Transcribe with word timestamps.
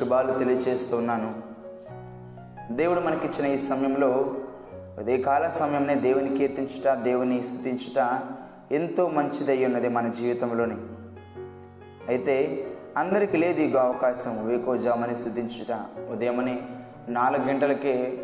శుభాలు 0.00 0.38
తెలియజేస్తున్నాను 0.38 1.34
దేవుడు 2.70 3.00
మనకిచ్చిన 3.00 3.46
ఈ 3.46 3.56
సమయంలో 3.56 4.34
అదే 4.98 5.18
కాల 5.18 5.48
సమయంలో 5.48 5.94
దేవుని 5.94 6.38
కీర్తించుట 6.38 6.88
దేవుని 6.88 7.42
స్థుతించుట 7.42 8.20
ఎంతో 8.72 9.08
మంచిదై 9.08 9.64
ఉన్నది 9.64 9.88
మన 9.88 10.08
జీవితంలోని. 10.08 10.76
అయితే 12.08 12.66
అందరికీ 12.96 13.36
లేదు 13.36 13.60
ఈ 13.60 13.76
అవకాశం 13.76 14.46
వేకోజామని 14.46 15.16
స్థుతించుట 15.16 15.80
ఉదయమని 16.12 16.62
నాలుగు 17.08 17.44
గంటలకే 17.44 18.18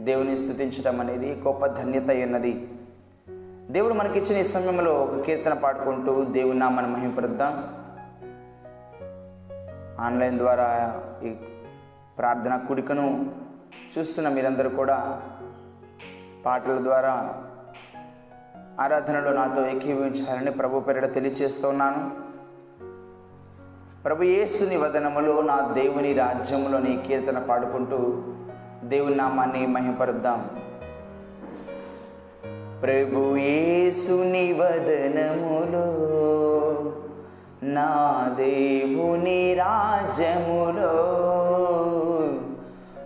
దేవుని 0.00 0.36
స్థుతించడం 0.36 1.00
అనేది 1.00 1.34
గొప్ప 1.34 1.66
ధన్యత 1.66 2.10
ఉన్నది 2.10 2.68
దేవుడు 3.70 3.94
మనకిచ్చిన 3.94 4.38
ఈ 4.38 4.44
సమయంలో 4.44 4.92
ఒక 4.92 5.22
కీర్తన 5.22 5.54
పాడుకుంటూ 5.54 6.24
దేవుని 6.24 6.58
నామని 6.58 6.86
మహింపరుద్దాం. 6.86 7.83
ఆన్లైన్ 10.00 10.38
ద్వారా 10.38 11.00
ఈ 11.24 11.30
ప్రార్థన 12.18 12.56
కుడికను 12.56 13.30
చూస్తున్న 13.98 14.28
మీరందరూ 14.28 14.70
కూడా 14.70 15.22
పాటల 16.46 16.78
ద్వారా 16.82 17.34
ఆరాధనలో 18.80 19.32
నాతో 19.32 19.66
ఏకీభవించాలని 19.66 20.50
ప్రభు 20.50 20.80
పేరిట 20.80 21.14
తెలియచేస్తున్నాను 21.14 22.10
ప్రభు 24.02 24.22
యేసుని 24.22 24.76
వదనములో 24.76 25.42
నా 25.42 25.72
దేవుని 25.72 26.12
రాజ్యములోని 26.12 27.04
కీర్తన 27.08 27.38
పాడుకుంటూ 27.38 28.22
దేవుని 28.84 29.14
నామాన్ని 29.14 29.66
మహింపరుద్దాం. 29.66 30.50
ప్రభు 32.82 33.36
యేసుని 33.36 34.52
వదనములో 34.52 35.86
నా 37.66 37.90
దేవుని 38.38 39.40
రాజ్యములో 39.58 40.94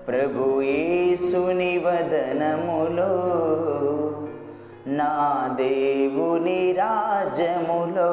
ప్రభు 0.08 0.44
యేసుని 0.62 1.74
వదనములో 1.78 3.12
నా 4.98 5.12
దేవుని 5.60 6.60
రాజ్యములో 6.78 8.12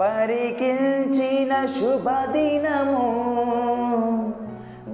పరికించిన 0.00 1.52
శుభదినము 1.76 3.06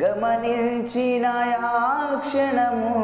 గమనించిన 0.02 1.26
ఆ 1.70 1.80
క్షణము 2.26 2.94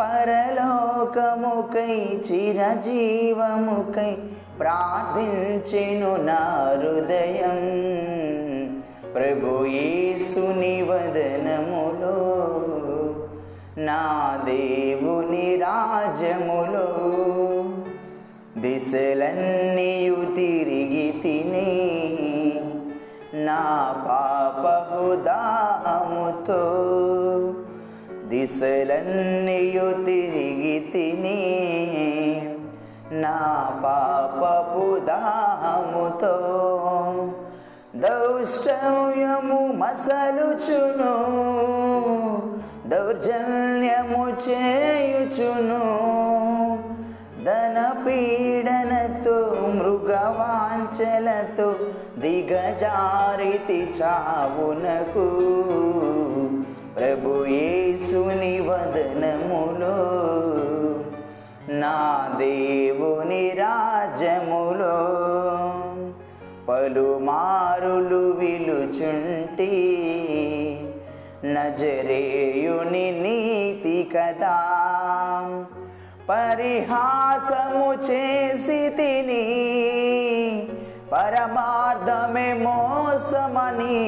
పరలోకముకై 0.00 1.94
చిరజీవముకై 2.26 4.12
ప్రార్థించెను 4.58 6.16
నా 6.16 6.40
హృదయం. 6.82 7.60
ప్రభు 9.14 9.64
యేసుని 9.64 10.82
వదనములో 10.82 12.16
నా 13.78 14.02
దేవుని 14.44 15.56
రాజములో 15.56 16.88
దిశలన్నీయు 18.58 20.14
తిరిగి 20.14 21.08
తిని 21.22 21.70
నా 23.44 23.60
పాపపు 24.06 25.14
దాముతో 25.22 26.62
దిశలన్నీయు 28.28 29.88
తిరిగి 30.04 30.78
తిని 30.92 31.38
నా 33.12 33.78
పాపపు 33.84 35.00
దాముతో 35.00 36.34
దౌష్టవ్యము 37.96 39.72
మసలుచును 39.72 41.14
దౌర్జన్యము 42.88 44.36
చేయుచును. 44.48 45.84
ధన 47.44 47.92
పీడనతో 48.06 49.56
మృగవాంచలతో 49.74 51.76
దిగజారితి 52.18 53.94
చావునకు 54.00 55.28
ప్రభు 56.96 57.44
యేసుని 57.44 58.60
వదనములో 58.60 59.96
నా 61.80 61.96
దేవుని 62.38 63.50
రాజములో 63.50 64.98
పలుమారులు 66.68 68.30
విలుచుంటి 68.30 69.72
నజరేయుని 71.44 73.10
నీతి 73.10 74.10
కదా. 74.16 74.56
పరిహాసము 76.28 77.92
చేసి 77.92 78.88
తిని 78.88 79.44
పరమార్థమే 81.12 82.52
మోసమని 82.52 84.00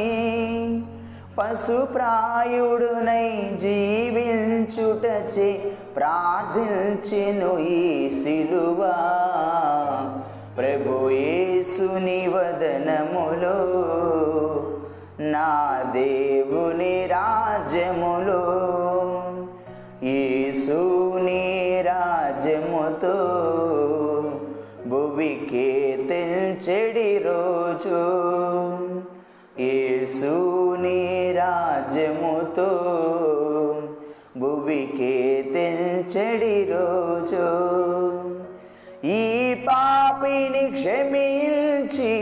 పశుప్రాయుడునై 1.41 3.57
జీవించుటచే 3.61 5.73
ప్రార్థించెను 5.97 7.59
ఈ 7.59 8.23
సిలువా. 8.23 8.97
ప్రభుయేసుని 10.59 12.29
వదనములో 12.29 13.59
నా 15.31 15.83
దేవుని 15.93 17.07
రాజ్యములో 17.07 18.43
యేసుని 20.03 21.83
రాజ్యముతో 21.87 23.17
తెంచెడి 36.01 36.65
రోజు 36.65 37.47
ఈ 39.07 39.55
పాపిని 39.55 40.71
క్షమించి 40.71 42.17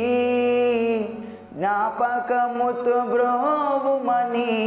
జ్ఞాపకముతో 1.55 2.83
బ్రోవుమని 2.83 4.61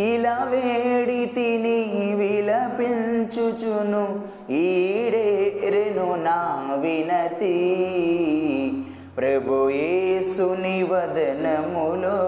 ఇలా 0.00 0.48
వేడి 0.50 1.26
తిని 1.26 2.14
విలపించుచును. 2.16 4.20
ఈడేరెను 4.52 6.24
నా 6.24 6.76
వినతి. 6.80 7.56
ప్రభు 9.16 9.68
యేసుని 9.68 10.82
వదనములో 10.82 12.20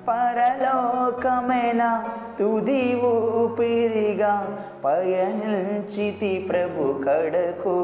పరలోకమైన 0.09 2.05
తుది 2.39 3.01
ఊపిరిగా 3.05 4.59
పయనించితి 4.85 6.47
ప్రభు 6.51 7.05
కడకు. 7.09 7.77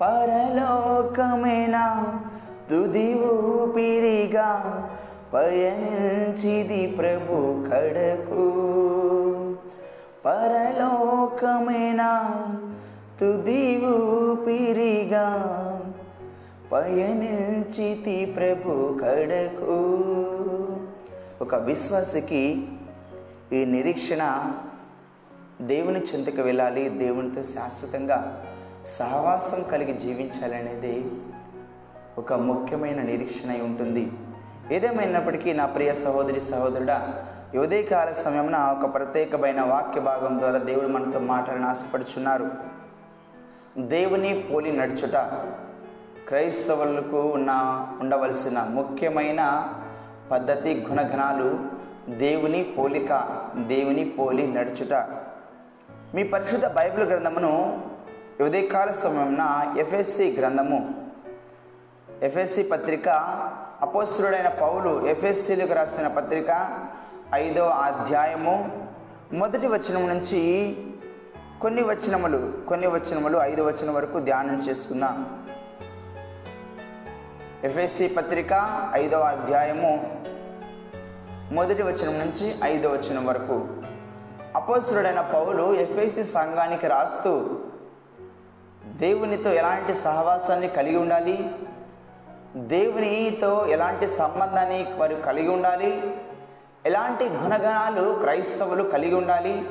పరలోకమైన 0.00 1.76
తుది 2.70 3.14
ఊపిరిగా 3.14 4.50
పయనించిది 5.34 6.86
ప్రభు 6.86 7.66
కడకు. 7.70 8.46
పరలోకమైన 10.26 12.02
తుది 13.20 13.86
ఊపిరిగా 13.86 15.26
పయనించితి 16.72 18.34
ప్రభు 18.36 18.98
కడకు. 19.04 19.76
ఒక 21.42 21.54
విశ్వాసికి 21.54 22.68
ఈ 23.52 23.64
నిరీక్షణ 23.64 24.52
దేవుని 25.60 26.00
చింతకు 26.00 26.42
వెళ్ళాలి 26.42 26.88
దేవునితో 26.88 27.42
శాశ్వతంగా 27.42 28.46
సహవాసం 28.88 29.62
కలిగి 29.62 29.92
జీవించాలనేది 29.92 31.04
ఒక 32.18 32.32
ముఖ్యమైన 32.32 33.02
నిరీక్షణ 33.02 33.50
ఉంటుంది. 33.62 34.08
ఏదేమైనప్పటికీ 34.70 35.52
నా 35.52 35.66
ప్రియ 35.66 35.94
సహోదరి 35.94 36.40
సహోదరుడా 36.40 37.24
ఈ 37.54 37.58
ఉదయకాల 37.58 38.12
సమయమున 38.12 38.56
ఒక 38.56 38.94
ప్రత్యేకమైన 38.94 39.60
వాక్య 39.60 40.00
భాగం 40.00 40.38
ద్వారా 40.38 40.58
దేవుడు 40.58 40.86
మనతో 40.86 41.18
మాట్లాడిన 41.18 41.64
ఆశపడుచున్నారు. 41.64 42.50
దేవుని 43.78 44.44
పోలి 44.52 44.72
నడుచుట 44.72 45.16
క్రైస్తవులకు 46.28 47.20
ఉన్న 47.20 47.50
ఉండవలసిన 48.00 48.58
ముఖ్యమైన 48.58 49.72
పద్ధతి 50.30 50.86
గుణగణాలు 50.90 51.58
దేవుని 52.18 52.64
పోలిక 52.78 53.42
దేవుని 53.56 54.04
పోలి 54.04 54.46
నడుచుట. 54.46 54.92
మీ 56.14 56.22
పరిశుద్ధ 56.22 56.66
బైబిల్ 56.66 57.06
గ్రంథమును 57.06 57.80
ఉదయకాల 58.44 58.90
సమయమున 58.90 59.74
ఎఫ్ఎస్సి 59.78 60.36
గ్రంథము 60.38 60.94
ఎఫ్ఎస్సి 62.22 62.62
పత్రిక 62.62 63.08
అపోస్తుడైన 63.82 64.48
పౌలు 64.48 65.06
ఎఫ్ఎస్సీలకు 65.06 65.72
రాసిన 65.72 66.06
పత్రిక 66.06 66.78
ఐదో 67.34 67.66
అధ్యాయము 67.66 68.86
మొదటి 69.32 69.66
వచనం 69.66 70.08
నుంచి 70.08 70.40
కొన్ని 71.60 71.82
వచనములు 71.82 72.52
కొన్ని 72.68 72.86
వచనములు 72.86 73.38
ఐదు 73.38 73.62
వచనం 73.62 73.94
వరకు 73.94 74.18
ధ్యానం 74.18 74.56
చేసుకుందాం. 74.56 75.16
ఎఫ్ఎస్సి 77.64 78.08
పత్రిక 78.08 78.52
ఐదవ 78.92 79.20
అధ్యాయము 79.20 80.20
మొదటి 81.52 81.82
వచనం 81.82 82.18
నుంచి 82.18 82.54
ఐదో 82.64 82.90
వచనం 82.90 83.26
వరకు. 83.26 83.68
అపోసురుడైన 84.56 85.20
పౌలు 85.20 85.74
ఎఫ్ఎస్సి 85.74 86.24
సంఘానికి 86.24 86.86
రాస్తూ 86.86 87.58
దేవునితో 88.86 89.52
ఎలాంటి 89.52 89.94
సహవాసాన్ని 89.94 90.68
కలిగి 90.68 90.96
ఉండాలి? 90.96 91.50
దేవునితో 92.56 93.66
ఎలాంటి 93.66 94.06
సంబంధాన్ని 94.08 94.86
వారు 94.96 95.14
కలిగి 95.14 95.48
ఉండాలి? 95.48 96.16
ఎలాంటి 96.86 97.24
గుణగణాలు 97.24 98.18
క్రైస్తవులు 98.20 98.82
కలిగి 98.82 99.14
ఉండాలి? 99.14 99.68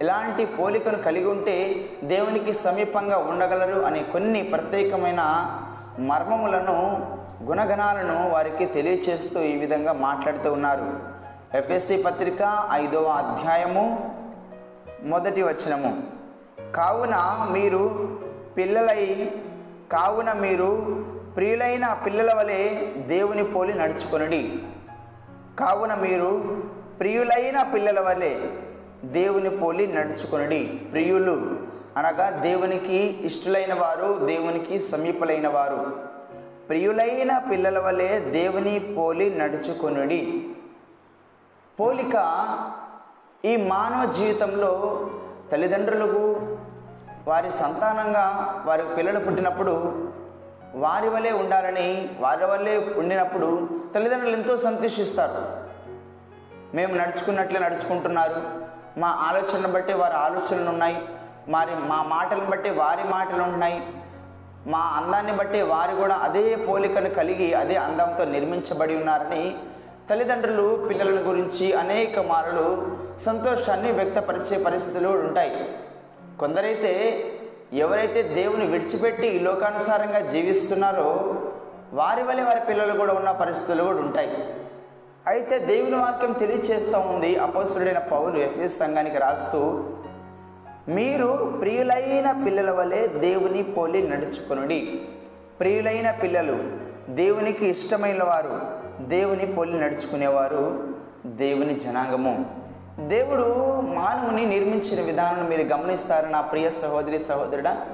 ఎలాంటి 0.00 0.46
పోలికను 0.46 0.98
కలిగి 0.98 1.24
ఉంటే 1.24 1.86
దేవునికి 2.04 2.52
సమీపంగా 2.52 3.18
ఉండగలరు 3.18 3.80
అనే 3.80 4.02
కొన్ని 4.02 4.42
ప్రత్యేకమైన 4.42 5.22
మర్మములను 5.98 7.06
గుణగణాలను 7.42 8.30
వారికి 8.30 8.66
తెలియచేస్తూ 8.66 9.40
ఈ 9.40 9.58
విధంగా 9.58 9.92
మాట్లాడుతూ 9.92 10.52
ఉన్నారు. 10.52 10.84
ఎఫ్ఎస్సి 11.56 12.02
పత్రిక 12.02 12.68
ఐదవ 12.72 13.04
అధ్యాయము 13.04 14.14
మొదటి 15.02 15.42
వచనము. 15.42 16.02
కావున 16.74 17.46
మీరు 17.52 18.08
పిల్లలై 18.56 19.32
కావున 19.92 20.32
మీరు 20.32 21.04
ప్రియులైన 21.34 21.98
పిల్లల 22.06 22.34
వలె 22.34 22.68
దేవుని 23.06 23.44
పోలి 23.44 23.74
నడుచుకొనుడి. 23.74 24.58
కావున 25.58 25.94
మీరు 25.94 26.62
ప్రియులైన 27.00 27.62
పిల్లల 27.62 28.00
వలె 28.00 28.40
దేవుని 29.04 29.50
పోలి 29.50 29.86
నడుచుకొనుడి. 29.86 30.64
ప్రియులు 30.64 31.56
అనగా 31.96 32.30
దేవునికి 32.30 33.26
ఇష్టలైన 33.26 33.74
వారు 33.74 34.26
దేవునికి 34.26 34.78
సమీపలైన 34.78 35.48
వారు. 35.48 35.96
ప్రియులైన 36.68 37.38
పిల్లల 37.38 37.78
వలె 37.78 38.20
దేవుని 38.20 38.94
పోలి 38.98 39.30
నడుచుకొనుడి. 39.30 40.48
పోలిక 41.80 42.48
ఈ 43.44 43.56
మానవ 43.56 44.10
జీవితంలో 44.10 45.00
తల్లిదండ్రులకు 45.52 46.56
వారి 47.28 47.52
సంతానంగా 47.52 48.54
వారి 48.66 48.82
పిల్లలు 48.96 49.20
పుట్టినప్పుడు 49.20 50.08
వారి 50.74 51.08
వలె 51.08 51.30
ఉండాలని 51.30 52.08
వారి 52.20 52.44
వల్లే 52.44 52.94
ఉండినప్పుడు 52.96 53.68
తల్లిదండ్రులు 53.94 54.32
ఎంతో 54.32 54.56
సంతోషిస్తారు. 54.56 55.70
మేము 56.76 56.94
నడుచుకున్నట్లే 56.94 57.60
నడుచుకుంటున్నారు. 57.60 58.42
మా 59.00 59.08
ఆలోచనను 59.08 59.72
బట్టి 59.72 59.92
వారి 59.92 60.14
ఆలోచనలు 60.14 60.70
ఉన్నాయి. 60.70 61.02
మరి 61.48 61.70
మా 61.74 62.02
మాటలను 62.02 62.46
బట్టి 62.46 62.70
వారి 62.70 63.08
మాటలు 63.08 63.42
ఉన్నాయి. 63.42 63.82
మా 64.66 64.78
అందాన్ని 64.78 65.32
బట్టి 65.32 65.62
వారు 65.62 65.96
కూడా 65.96 66.14
అదే 66.14 66.56
పోలికను 66.56 67.10
కలిగి 67.10 67.54
అదే 67.54 67.76
అందంతో 67.76 68.24
నిర్మించబడి 68.24 68.96
ఉన్నారని 68.96 69.56
తల్లిదండ్రులు 70.10 70.86
పిల్లల 70.88 71.28
గురించి 71.28 71.72
అనేక 71.72 72.18
మారులు 72.18 72.96
సంతోషాన్ని 73.18 73.92
వ్యక్తపరిచే 73.92 74.64
పరిస్థితులు 74.64 75.08
ఉంటాయి. 75.08 75.78
కొందరైతే 76.40 77.22
ఎవరైతే 77.72 78.22
దేవుని 78.22 78.66
విడిచిపెట్టి 78.66 79.26
ఈ 79.26 79.38
లోకానుసారంగా 79.38 80.30
జీవిస్తున్నారో 80.30 81.34
వారి 81.92 82.22
వల్ల 82.22 82.42
వారి 82.42 82.60
పిల్లలు 82.68 82.98
కూడా 82.98 83.12
ఉన్న 83.12 83.30
పరిస్థితులు 83.30 83.84
కూడా 83.84 83.98
ఉంటాయి. 83.98 84.30
అయితే 85.26 85.58
దేవుని 85.58 85.96
వాక్యం 85.96 86.32
తెలియచేస్తూ 86.32 86.98
ఉంది 86.98 87.36
అపసురుడైన 87.36 87.98
పౌలు 87.98 88.38
ఎఫ్ఎస్ 88.38 88.78
సంఘానికి 88.78 89.18
రాస్తూ 89.18 89.84
మీరు 90.88 91.58
ప్రియులైన 91.60 92.44
పిల్లల 92.44 92.70
వలె 92.70 93.06
దేవుని 93.06 93.62
పోలి 93.62 94.08
నడుచుకునుడి. 94.08 95.00
ప్రియులైన 95.60 96.10
పిల్లలు 96.10 96.58
దేవునికి 97.10 97.66
ఇష్టమైన 97.66 98.22
వారు 98.22 98.60
దేవుని 99.04 99.46
పోలి 99.46 99.80
నడుచుకునేవారు 99.80 100.88
దేవుని 101.26 101.74
జనాంగము. 101.78 102.46
దేవుడు 102.98 103.80
మానవుని 103.80 104.46
నిర్మించిన 104.46 105.04
విధానం 105.04 105.46
మీరు 105.48 105.62
గమనిస్తారు 105.62 106.26
నా 106.26 106.40
ప్రియ 106.40 106.70
సహోదరి 106.70 107.20
సహోదరుడా? 107.20 107.86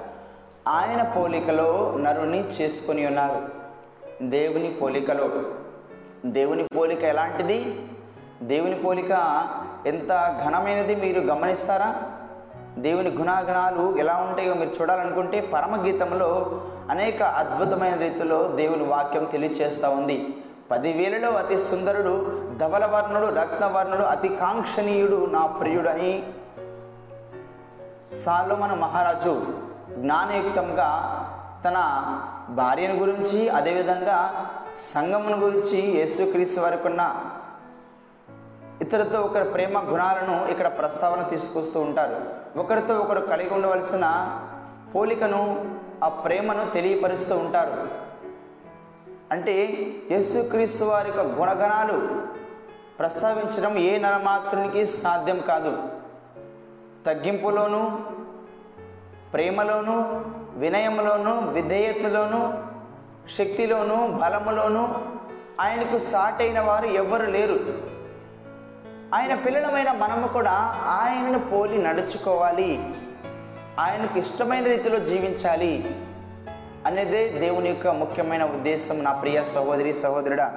ఆయన 0.69 1.02
పోలికలో 1.02 1.94
నరుని 1.98 2.48
చేసుకొని 2.48 3.06
ఉన్నారు. 3.06 3.43
దేవుని 4.22 4.72
పోలికలో. 4.72 5.28
దేవుని 6.26 6.64
పోలిక 6.64 7.02
ఎలాంటిది? 7.02 7.88
దేవుని 8.43 8.75
పోలిక 8.75 9.12
ఎంత 9.87 10.43
ఘనమైనది 10.46 10.94
మీరు 10.94 11.20
గమనిస్తారా? 11.20 11.94
దేవుని 12.78 13.10
గుణాగుణాలు 13.10 13.96
ఎలా 13.99 14.16
ఉంటాయో 14.16 14.54
మీరు 14.54 14.82
చూడాలనుకుంటే 14.82 15.40
పరమగీతంలో 15.40 16.62
అనేక 16.90 17.22
అద్భుతమైన 17.22 17.94
రీతిలో 17.94 18.52
దేవుని 18.56 18.84
వాక్యం 18.84 19.25
తెలియచేస్తూ 19.25 19.90
ఉంది. 19.90 20.34
పదివేలలో 20.70 21.30
అతి 21.30 21.58
సుందరుడు 21.58 22.14
ధవలవర్ణుడు 22.58 23.26
రత్నవర్ణుడు 23.26 24.02
అతి 24.02 24.28
కాంక్షణీయుడు 24.28 25.26
నా 25.26 25.46
ప్రియుడని 25.46 26.23
సాలోమన 28.25 28.75
మహారాజు 28.75 29.46
జ్ఞానయుక్తంగా 29.94 30.90
తన 31.64 31.78
భార్యను 32.49 32.94
గురించి 32.94 33.49
అదేవిధంగా 33.49 34.46
సంగమును 34.78 35.37
గురించి 35.37 35.80
యేసుక్రీస్తు 35.82 36.61
వరకున్న 36.61 37.14
ఇతరులతో 38.82 39.20
ఒకరి 39.20 39.44
ప్రేమ 39.44 39.78
గుణాలను 39.78 40.46
ఇక్కడ 40.46 40.66
ప్రస్తావన 40.66 41.23
తీసుకొస్తూ 41.23 41.80
ఉంటారు. 41.80 42.16
ఒకరితో 42.58 42.94
ఒకరు 42.94 43.20
కలిగి 43.20 43.54
ఉండవలసిన 43.54 44.06
పోలికను 44.94 45.42
ఆ 46.04 46.08
ప్రేమను 46.08 46.70
తెలియపరుస్తూ 46.75 47.37
ఉంటారు. 47.37 48.05
అంటే 49.33 49.87
యేసుక్రీస్తు 50.11 50.85
వారి 50.85 51.09
యొక్క 51.09 51.40
గుణగణాలు 51.40 52.23
ప్రస్తావించడం 52.99 53.78
ఏ 53.78 53.99
నరమాత్రునికి 53.99 54.87
సాధ్యం 54.87 55.40
కాదు. 55.40 55.83
తగ్గింపులోను 57.06 58.04
ప్రేమలోను 59.33 60.25
వినయంలోను 60.56 61.52
విధేయతలోను 61.52 62.64
శక్తిలోను 63.38 64.18
బలములోను 64.23 65.04
ఆయనకు 65.61 65.99
సాటైన 65.99 66.61
వారు 66.61 66.87
ఎవ్వరు 66.87 67.26
లేరు. 67.26 67.59
ఆయన 69.14 69.35
పిల్లలమైన 69.35 69.92
మనము 69.92 70.28
కూడా 70.28 70.52
ఆయనను 70.85 71.38
పోలి 71.38 71.83
నడుచుకోవాలి. 71.83 72.95
ఆయనకు 73.80 74.18
ఇష్టమైన 74.18 74.64
రీతిలో 74.64 74.99
జీవించాలి. 74.99 75.95
అనేదే 76.87 77.28
దేవుని 77.28 77.69
యొక్క 77.69 77.88
ముఖ్యమైన 77.88 78.45
ఉద్దేశం 78.45 79.05
నా 79.05 79.12
ప్రియ 79.12 79.45
సహోదరి 79.45 79.95
సహోదరుడా. 79.95 80.55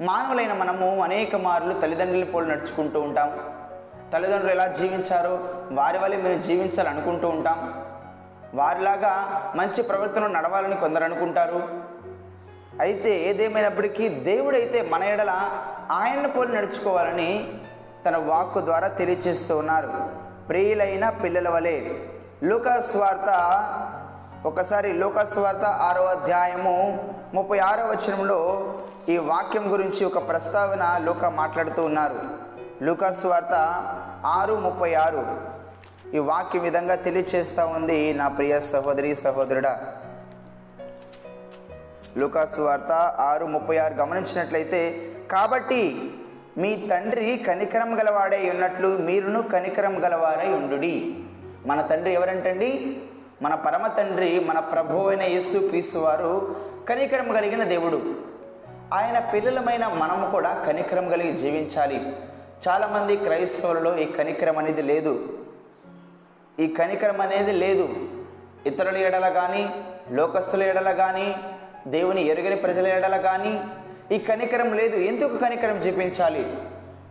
మానవులైన 0.00 0.52
మనము 0.52 1.02
అనేక 1.02 1.36
మార్లు 1.36 1.72
తల్లిదండ్రుల 1.72 2.24
పోలి 2.24 2.48
నడుచుకుంటూ 2.48 3.00
ఉంటాం. 3.00 3.38
తల్లిదండ్రులు 4.12 4.50
ఎలా 4.50 4.66
జీవించారో 4.66 5.38
వారి 5.72 5.98
వల్ల 5.98 6.16
మేము 6.16 6.42
జీవించాలనుకుంటూ 6.42 7.28
ఉంటాం. 7.28 7.84
వారిలాగా 8.54 9.42
మంచి 9.56 9.82
ప్రవర్తన 9.82 10.26
నడవాలని 10.26 10.76
కొందరు 10.76 11.04
అనుకుంటారు. 11.04 11.68
అయితే 12.80 13.30
ఏదేమైనప్పటికీ 13.30 14.08
దేవుడైతే 14.08 14.82
మన 14.82 15.02
ఎడల 15.02 15.30
ఆయన్ను 15.90 16.28
పోలి 16.28 16.56
నడుచుకోవాలని 16.56 17.48
తన 18.08 18.16
వాక్కు 18.16 18.60
ద్వారా 18.60 18.88
తెలియచేస్తూ 18.88 19.56
ఉన్నారు. 19.56 19.92
ప్రియులైన 20.48 21.08
పిల్లల 21.08 21.48
వలె. 21.48 21.90
లూకాస్వార్త 22.44 23.26
ఒకసారి 24.44 24.92
లోకస్వార్త 24.92 25.64
ఆరో 25.64 26.04
అధ్యాయము 26.04 26.98
ముప్పై 27.34 27.58
ఆరో 27.58 27.86
వచనంలో 27.86 28.72
ఈ 29.08 29.16
వాక్యం 29.16 29.72
గురించి 29.72 30.04
ఒక 30.04 30.28
ప్రస్తావన 30.28 31.00
లోక 31.04 31.24
మాట్లాడుతూ 31.24 31.84
ఉన్నారు. 31.84 32.14
లూకాస్వార్త 32.82 33.54
ఆరు 34.26 34.54
ముప్పై 34.54 34.94
ఆరు. 34.94 35.26
ఈ 36.14 36.18
వాక్యం 36.18 36.62
విధంగా 36.62 36.94
తెలియచేస్తూ 36.94 37.66
ఉంది 37.66 38.14
నా 38.14 38.28
ప్రియ 38.28 38.60
సహోదరి 38.60 39.14
సహోదరుడా. 39.14 39.80
లూకాసు 42.16 42.60
వార్త 42.60 42.92
ఆరు 43.18 43.46
ముప్పై 43.46 43.78
ఆరు 43.78 43.94
గమనించినట్లయితే 43.94 45.12
కాబట్టి 45.30 46.14
మీ 46.58 46.88
తండ్రి 46.90 47.44
కనికరం 47.46 47.98
గలవాడై 47.98 48.50
ఉన్నట్లు 48.50 48.98
మీరును 48.98 49.42
కనికరం 49.42 50.04
గలవారై 50.04 50.48
ఉండుడి. 50.48 51.18
మన 51.66 51.80
తండ్రి 51.80 52.14
ఎవరంటండి? 52.14 53.02
మన 53.42 53.54
పరమ 53.54 53.86
తండ్రి 53.86 54.40
మన 54.40 54.58
ప్రభు 54.58 55.08
అయిన 55.08 55.22
యేసు 55.22 55.58
క్రీస్తు 55.58 55.98
వారు 55.98 56.56
కనికరం 56.88 57.32
కలిగిన 57.32 57.64
దేవుడు. 57.64 58.14
ఆయన 58.94 59.18
పిల్లలమైన 59.18 59.86
మనము 59.86 60.30
కూడా 60.30 60.64
కనికరం 60.66 61.08
కలిగి 61.08 61.32
జీవించాలి. 61.32 62.12
చాలామంది 62.68 63.16
క్రైస్తవులలో 63.16 63.98
ఈ 63.98 64.04
కనికరం 64.04 64.58
అనేది 64.58 64.82
లేదు. 64.82 65.38
ఈ 66.60 66.66
కనికరం 66.66 67.20
అనేది 67.20 67.52
లేదు. 67.52 67.88
ఇతరుల 68.66 68.96
ఎడల 68.96 69.28
కానీ 69.28 69.70
లోకస్తుల 70.10 70.62
ఎడల 70.62 70.92
కానీ 70.92 71.34
దేవుని 71.86 72.26
ఎరుగని 72.26 72.56
ప్రజల 72.56 72.86
ఎడల 72.86 73.16
కానీ 73.16 73.60
ఈ 74.12 74.18
కనికరం 74.18 74.72
లేదు. 74.72 74.96
ఎందుకు 74.96 75.36
కనికరం 75.36 75.76
చూపించాలి? 75.76 76.56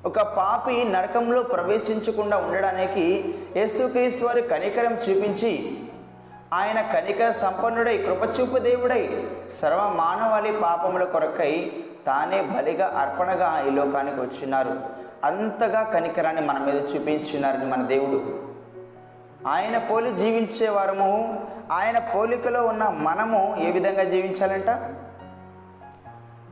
ఒక 0.05 0.21
పాపి 0.21 0.83
నరకంలో 0.83 1.43
ప్రవేశించకుండా 1.43 2.37
ఉండడానికి 2.37 3.35
యేసుకేశ్వరి 3.55 4.41
వారి 4.41 4.41
కనికరం 4.41 4.93
చూపించి 4.95 5.77
ఆయన 6.53 6.81
కనిక 6.81 7.31
సంపన్నుడై 7.31 7.97
కృపచూపు 7.97 8.57
దేవుడై 8.57 9.27
సర్వ 9.53 9.77
మానవాళి 9.95 10.51
పాపముల 10.51 11.03
కొరకై 11.03 11.71
తానే 12.05 12.41
బలిగా 12.41 12.87
అర్పణగా 12.87 13.63
ఈ 13.67 13.69
లోకానికి 13.69 14.21
వచ్చినారు. 14.21 14.79
అంతగా 15.23 15.83
కనికరాన్ని 15.83 16.41
మన 16.41 16.57
మీద 16.57 16.75
చూపించున్నారని 16.75 17.65
మన 17.65 17.83
దేవుడు. 17.83 18.49
ఆయన 19.47 19.77
పోలి 19.77 20.13
జీవించే 20.13 20.69
వారము 20.69 21.45
ఆయన 21.71 21.99
పోలికలో 21.99 22.65
ఉన్న 22.65 22.89
మనము 22.89 23.57
ఏ 23.59 23.71
విధంగా 23.71 24.03
జీవించాలంట? 24.03 24.69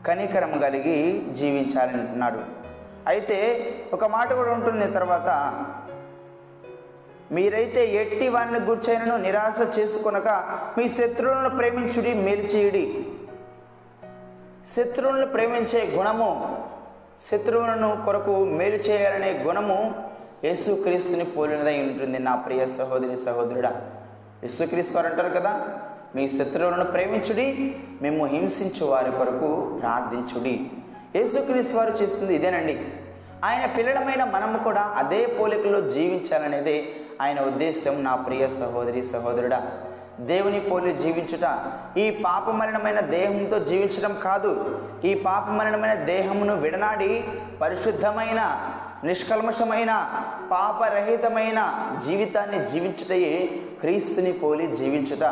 కనికరం 0.07 0.59
కలిగి 0.59 1.25
జీవించాలంటున్నాడు 1.33 2.39
అయితే 3.07 3.65
ఒక 3.93 4.05
మాట 4.05 4.33
కూడా 4.33 4.51
ఉంటుంది 4.51 4.91
తర్వాత. 4.91 5.53
మీరైతే 7.31 7.87
ఎట్టి 7.87 8.27
వారిని 8.27 8.59
గుర్చైనను 8.59 9.17
నిరాశ 9.17 9.79
చేసుకొనక 9.79 10.27
మీ 10.77 10.89
శత్రువులను 10.89 11.49
ప్రేమించుడి 11.49 12.13
మేలు 12.13 12.41
చేయుడి. 12.41 13.05
శత్రువులను 14.75 15.25
ప్రేమించే 15.25 15.91
గుణము 15.95 16.59
శత్రువులను 17.31 18.01
కొరకు 18.05 18.45
మేలు 18.45 18.75
చేయాలనే 18.75 19.31
గుణము 19.31 19.93
యేసుక్రీస్తుని 20.43 21.25
పోలినదై 21.25 21.81
ఉంటుంది. 21.81 22.19
నా 22.19 22.35
ప్రియ 22.35 22.67
సహోదరి 22.67 23.17
సహోదరుడా 23.17 23.69
యేసుక్రీస్తు 24.43 24.97
వారు 24.97 25.07
అంటారు 25.07 25.29
కదా 25.29 25.67
మీ 26.15 26.27
శత్రువులను 26.27 26.85
ప్రేమించుడి 26.85 27.75
మేము 28.01 28.25
హింసించు 28.25 28.85
వారి 28.85 29.11
కొరకు 29.11 29.79
ప్రార్థించుడి. 29.81 30.69
యేసుక్రీస్తు 31.15 31.77
వారు 31.77 31.93
చేస్తుంది 32.01 32.35
ఇదేనండి. 32.35 32.87
ఆయన 33.45 33.65
పిల్లడమైన 33.65 34.23
మనము 34.23 34.63
కూడా 34.63 34.81
అదే 34.81 35.25
పోలికలో 35.25 35.81
జీవించాలనేదే 35.89 36.85
ఆయన 37.21 37.39
ఉద్దేశం 37.41 38.03
నా 38.03 38.15
ప్రియ 38.15 38.47
సహోదరి 38.47 39.03
సహోదరుడా 39.03 39.71
దేవుని 40.19 40.59
పోలి 40.59 40.93
జీవించుట. 40.93 41.59
ఈ 41.97 42.09
పాపమరణమైన 42.25 42.99
దేహంతో 42.99 43.59
జీవించడం 43.59 44.17
కాదు. 44.23 44.81
ఈ 45.05 45.13
పాపమరణమైన 45.13 45.93
దేహమును 45.93 46.55
విడనాడి 46.55 47.23
పరిశుద్ధమైన 47.61 48.69
నిష్కల్మషమైన 49.03 50.09
పాపరహితమైన 50.51 51.73
జీవితాన్ని 52.05 52.67
జీవించుటయే 52.67 53.61
క్రీస్తుని 53.81 54.33
పోలి 54.33 54.67
జీవించుట. 54.67 55.23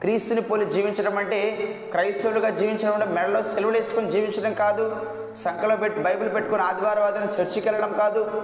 క్రీస్తుని 0.00 0.40
పోలి 0.40 0.66
జీవించడం 0.66 1.18
అంటే 1.18 1.56
క్రైస్తవులుగా 1.90 2.50
జీవించడం 2.50 2.92
అంటే 2.92 3.06
మెడలో 3.06 3.42
సెలవులు 3.42 3.76
వేసుకొని 3.76 4.10
జీవించడం 4.10 4.54
కాదు. 4.54 5.06
సంకలో 5.36 5.76
పెట్టి 5.76 6.00
బైబిల్ 6.00 6.34
పెట్టుకుని 6.34 6.62
ఆదివారం 6.62 7.02
ఆదివారం 7.02 7.28
చర్చికి 7.40 7.68
వెళ్ళడం 7.68 7.92
కాదు. 7.98 8.40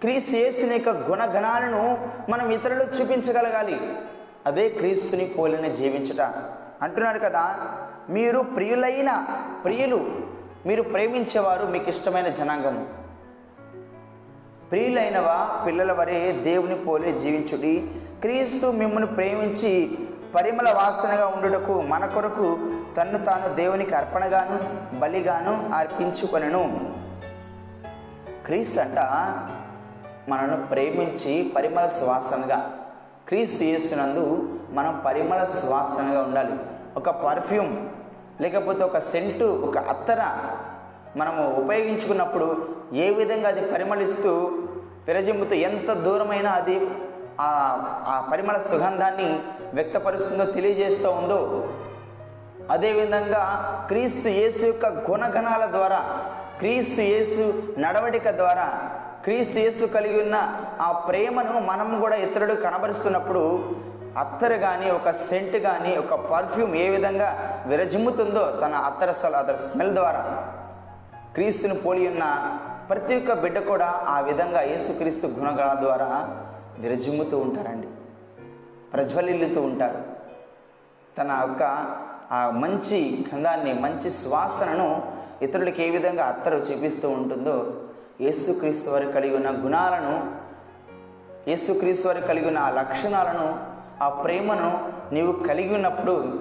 క్రీస్తు 0.00 0.36
చేసిన 0.36 0.72
యొక్క 0.72 0.88
గుణగణాలను 0.88 2.08
మనం 2.28 2.50
ఇతరులకు 2.50 3.00
చూపించగలగాలి. 3.00 3.92
అదే 4.46 4.68
క్రీస్తుని 4.68 5.26
పోలిన 5.26 5.68
జీవించుట. 5.74 6.20
అంటున్నాడు 6.82 7.18
కదా 7.18 7.56
మీరు 8.10 8.38
ప్రియులైన 8.38 9.26
ప్రియులు 9.64 10.10
మీరు 10.66 10.82
ప్రేమించేవారు 10.82 11.66
మీకు 11.66 11.88
ఇష్టమైన 11.88 12.28
జనాంగము 12.28 12.86
ప్రియులైనవా 14.70 15.64
పిల్లల 15.66 15.92
వరే 15.92 16.32
దేవుని 16.32 16.74
పోలి 16.74 17.20
జీవించుడి. 17.20 17.90
క్రీస్తు 18.20 18.66
మిమ్మల్ని 18.66 19.06
ప్రేమించి 19.06 19.98
పరిమళ 20.34 20.72
వాసనగా 20.72 21.26
ఉండుటకు 21.26 21.80
మన 21.80 22.06
కొరకు 22.06 22.58
తన్ను 22.96 23.18
తాను 23.24 23.54
దేవునికి 23.54 23.94
అర్పణగాను 23.94 24.98
బలిగాను 24.98 25.70
అర్పించుకొనను. 25.74 26.94
క్రీస్తు 28.46 28.80
అంట 28.80 28.98
మనను 30.30 30.66
ప్రేమించి 30.66 31.52
పరిమళ 31.56 31.86
శ్వాసనగా 31.86 32.58
క్రీస్తు 33.28 33.62
చేస్తున్నందు 33.64 34.24
మనం 34.70 35.02
పరిమళ 35.06 35.44
శ్వాసనగా 35.44 36.20
ఉండాలి. 36.22 36.54
ఒక 36.96 37.10
పర్ఫ్యూమ్ 37.24 37.74
లేకపోతే 38.40 38.82
ఒక 38.84 38.98
సెంటు 38.98 39.44
ఒక 39.68 39.78
అత్తర 39.78 40.20
మనము 41.16 41.42
ఉపయోగించుకున్నప్పుడు 41.62 42.48
ఏ 42.94 43.10
విధంగా 43.10 43.48
అది 43.48 43.62
పరిమళిస్తూ 43.72 44.32
విరజిమ్ముతూ 45.06 45.54
ఎంత 45.54 45.90
దూరమైనా 45.92 46.50
అది 46.50 46.76
ఆ 47.40 47.48
ఆ 48.06 48.28
పరిమళ 48.32 48.56
సుగంధాన్ని 48.58 49.28
వ్యక్తపరుస్తుందో 49.74 50.44
తెలియజేస్తూ 50.46 51.10
ఉందో 51.10 51.40
అదేవిధంగా 52.70 53.42
క్రీస్తు 53.88 54.28
యేసు 54.28 54.62
యొక్క 54.66 54.86
గుణగణాల 55.10 55.64
ద్వారా 55.66 56.00
క్రీస్తు 56.58 57.00
యేసు 57.00 57.44
నడవడిక 57.78 58.30
ద్వారా 58.30 58.66
క్రీస్తు 59.24 59.58
యేసు 59.58 59.86
కలిగి 59.86 60.22
ఉన్న 60.22 60.64
ఆ 60.80 60.92
ప్రేమను 60.92 61.60
మనం 61.60 62.00
కూడా 62.00 62.16
ఇతరుడు 62.16 62.54
కనబరుస్తున్నప్పుడు 62.54 63.70
అత్తరు 64.18 64.54
కానీ 64.56 64.90
ఒక 64.90 65.10
సెంట్ 65.10 65.56
కానీ 65.56 65.96
ఒక 65.96 66.14
పర్ఫ్యూమ్ 66.14 66.74
ఏ 66.74 66.88
విధంగా 66.88 67.60
విరజిమ్ముతుందో 67.66 68.60
తన 68.60 68.74
అత్తర 68.74 69.28
అతర 69.36 69.56
స్మెల్ 69.56 69.94
ద్వారా 69.94 70.52
క్రీస్తుని 71.34 71.74
పోలి 71.74 72.08
ఉన్న 72.08 72.56
ప్రతి 72.90 73.16
ఒక్క 73.16 73.32
బిడ్డ 73.32 73.58
కూడా 73.58 74.04
ఆ 74.08 74.20
విధంగా 74.20 74.60
యేసుక్రీస్తు 74.60 75.26
గుణగణాల 75.26 75.76
ద్వారా 75.80 76.36
విరజిమ్ముతూ 76.78 77.38
ఉంటారండి. 77.38 77.88
ప్రజ్వలిల్లుతూ 78.92 79.60
ఉంటారు. 79.62 80.02
తన 81.18 81.38
యొక్క 81.40 81.62
ఆ 82.32 82.50
మంచి 82.50 83.24
గంధాన్ని 83.34 83.72
మంచి 83.72 84.10
శ్వాసనను 84.10 85.02
ఇతరులకి 85.42 85.86
ఏ 85.86 85.90
విధంగా 85.90 86.24
అత్తరు 86.24 86.56
చూపిస్తూ 86.56 87.10
ఉంటుందో 87.10 87.72
యేసుక్రీస్తు 88.20 88.90
వారు 88.90 89.06
కలిగి 89.06 89.36
ఉన్న 89.36 89.50
గుణాలను 89.50 90.30
యేసుక్రీస్తు 91.50 92.08
వారు 92.08 92.20
కలిగి 92.20 92.46
ఉన్న 92.46 92.58
ఆ 92.58 92.70
లక్షణాలను 92.70 93.58
ఆ 94.02 94.08
ప్రేమను 94.08 94.92
నీవు 95.14 95.32
కలిగి 95.32 95.74
ఉన్నప్పుడు 95.74 96.40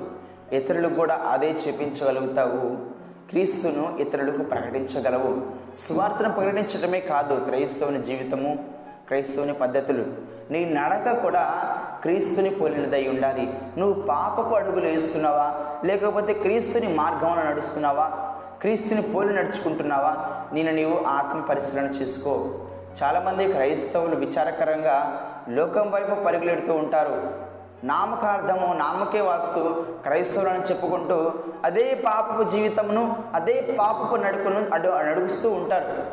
ఇతరులకు 0.51 0.93
కూడా 0.93 1.15
అదే 1.15 1.55
చూపించగలుగుతావు. 1.67 2.77
క్రీస్తును 3.29 3.97
ఇతరులకు 3.99 4.43
ప్రకటించగలవు. 4.43 5.41
సువార్తను 5.77 6.33
ప్రకటించడమే 6.33 6.99
కాదు 6.99 7.35
క్రైస్తవుని 7.35 8.03
జీవితము 8.03 8.65
క్రైస్తవుని 9.07 9.53
పద్ధతులు. 9.53 10.05
నీ 10.51 10.65
నడక 10.65 11.21
కూడా 11.21 11.53
క్రీస్తుని 12.01 12.49
పోలినదై 12.49 13.07
ఉండాలి. 13.07 13.53
నువ్వు 13.77 14.01
పాపపు 14.01 14.55
అడుగులు 14.55 14.85
వేస్తున్నావా? 14.85 15.55
లేకపోతే 15.85 16.33
క్రీస్తుని 16.33 16.93
మార్గంలో 16.93 17.43
నడుస్తున్నావా? 17.43 18.28
క్రీస్తుని 18.61 19.01
పోలి 19.01 19.35
నడుచుకుంటున్నావా? 19.35 20.13
నేను 20.53 20.71
నీవు 20.71 21.05
ఆత్మ 21.07 21.39
పరిశీలన 21.39 21.85
చేసుకో. 21.85 22.31
చాలామంది 23.03 23.53
క్రైస్తవులు 23.53 24.15
విచారకరంగా 24.15 25.27
లోకం 25.49 25.91
వైపు 25.91 26.15
పరుగులెడుతూ 26.23 26.73
ఉంటారు. 26.73 27.33
నామకార్థము 27.83 28.73
నామకే 28.73 29.21
వాస్తు 29.21 29.85
క్రైస్తవులను 30.03 30.71
చెప్పుకుంటూ 30.71 31.33
అదే 31.65 32.03
పాపపు 32.05 32.43
జీవితమును 32.43 33.23
అదే 33.33 33.75
పాపపు 33.79 34.15
నడుకును 34.15 34.73
అడు 34.73 34.89
నడుస్తూ 34.89 35.51
ఉంటారు. 35.51 36.03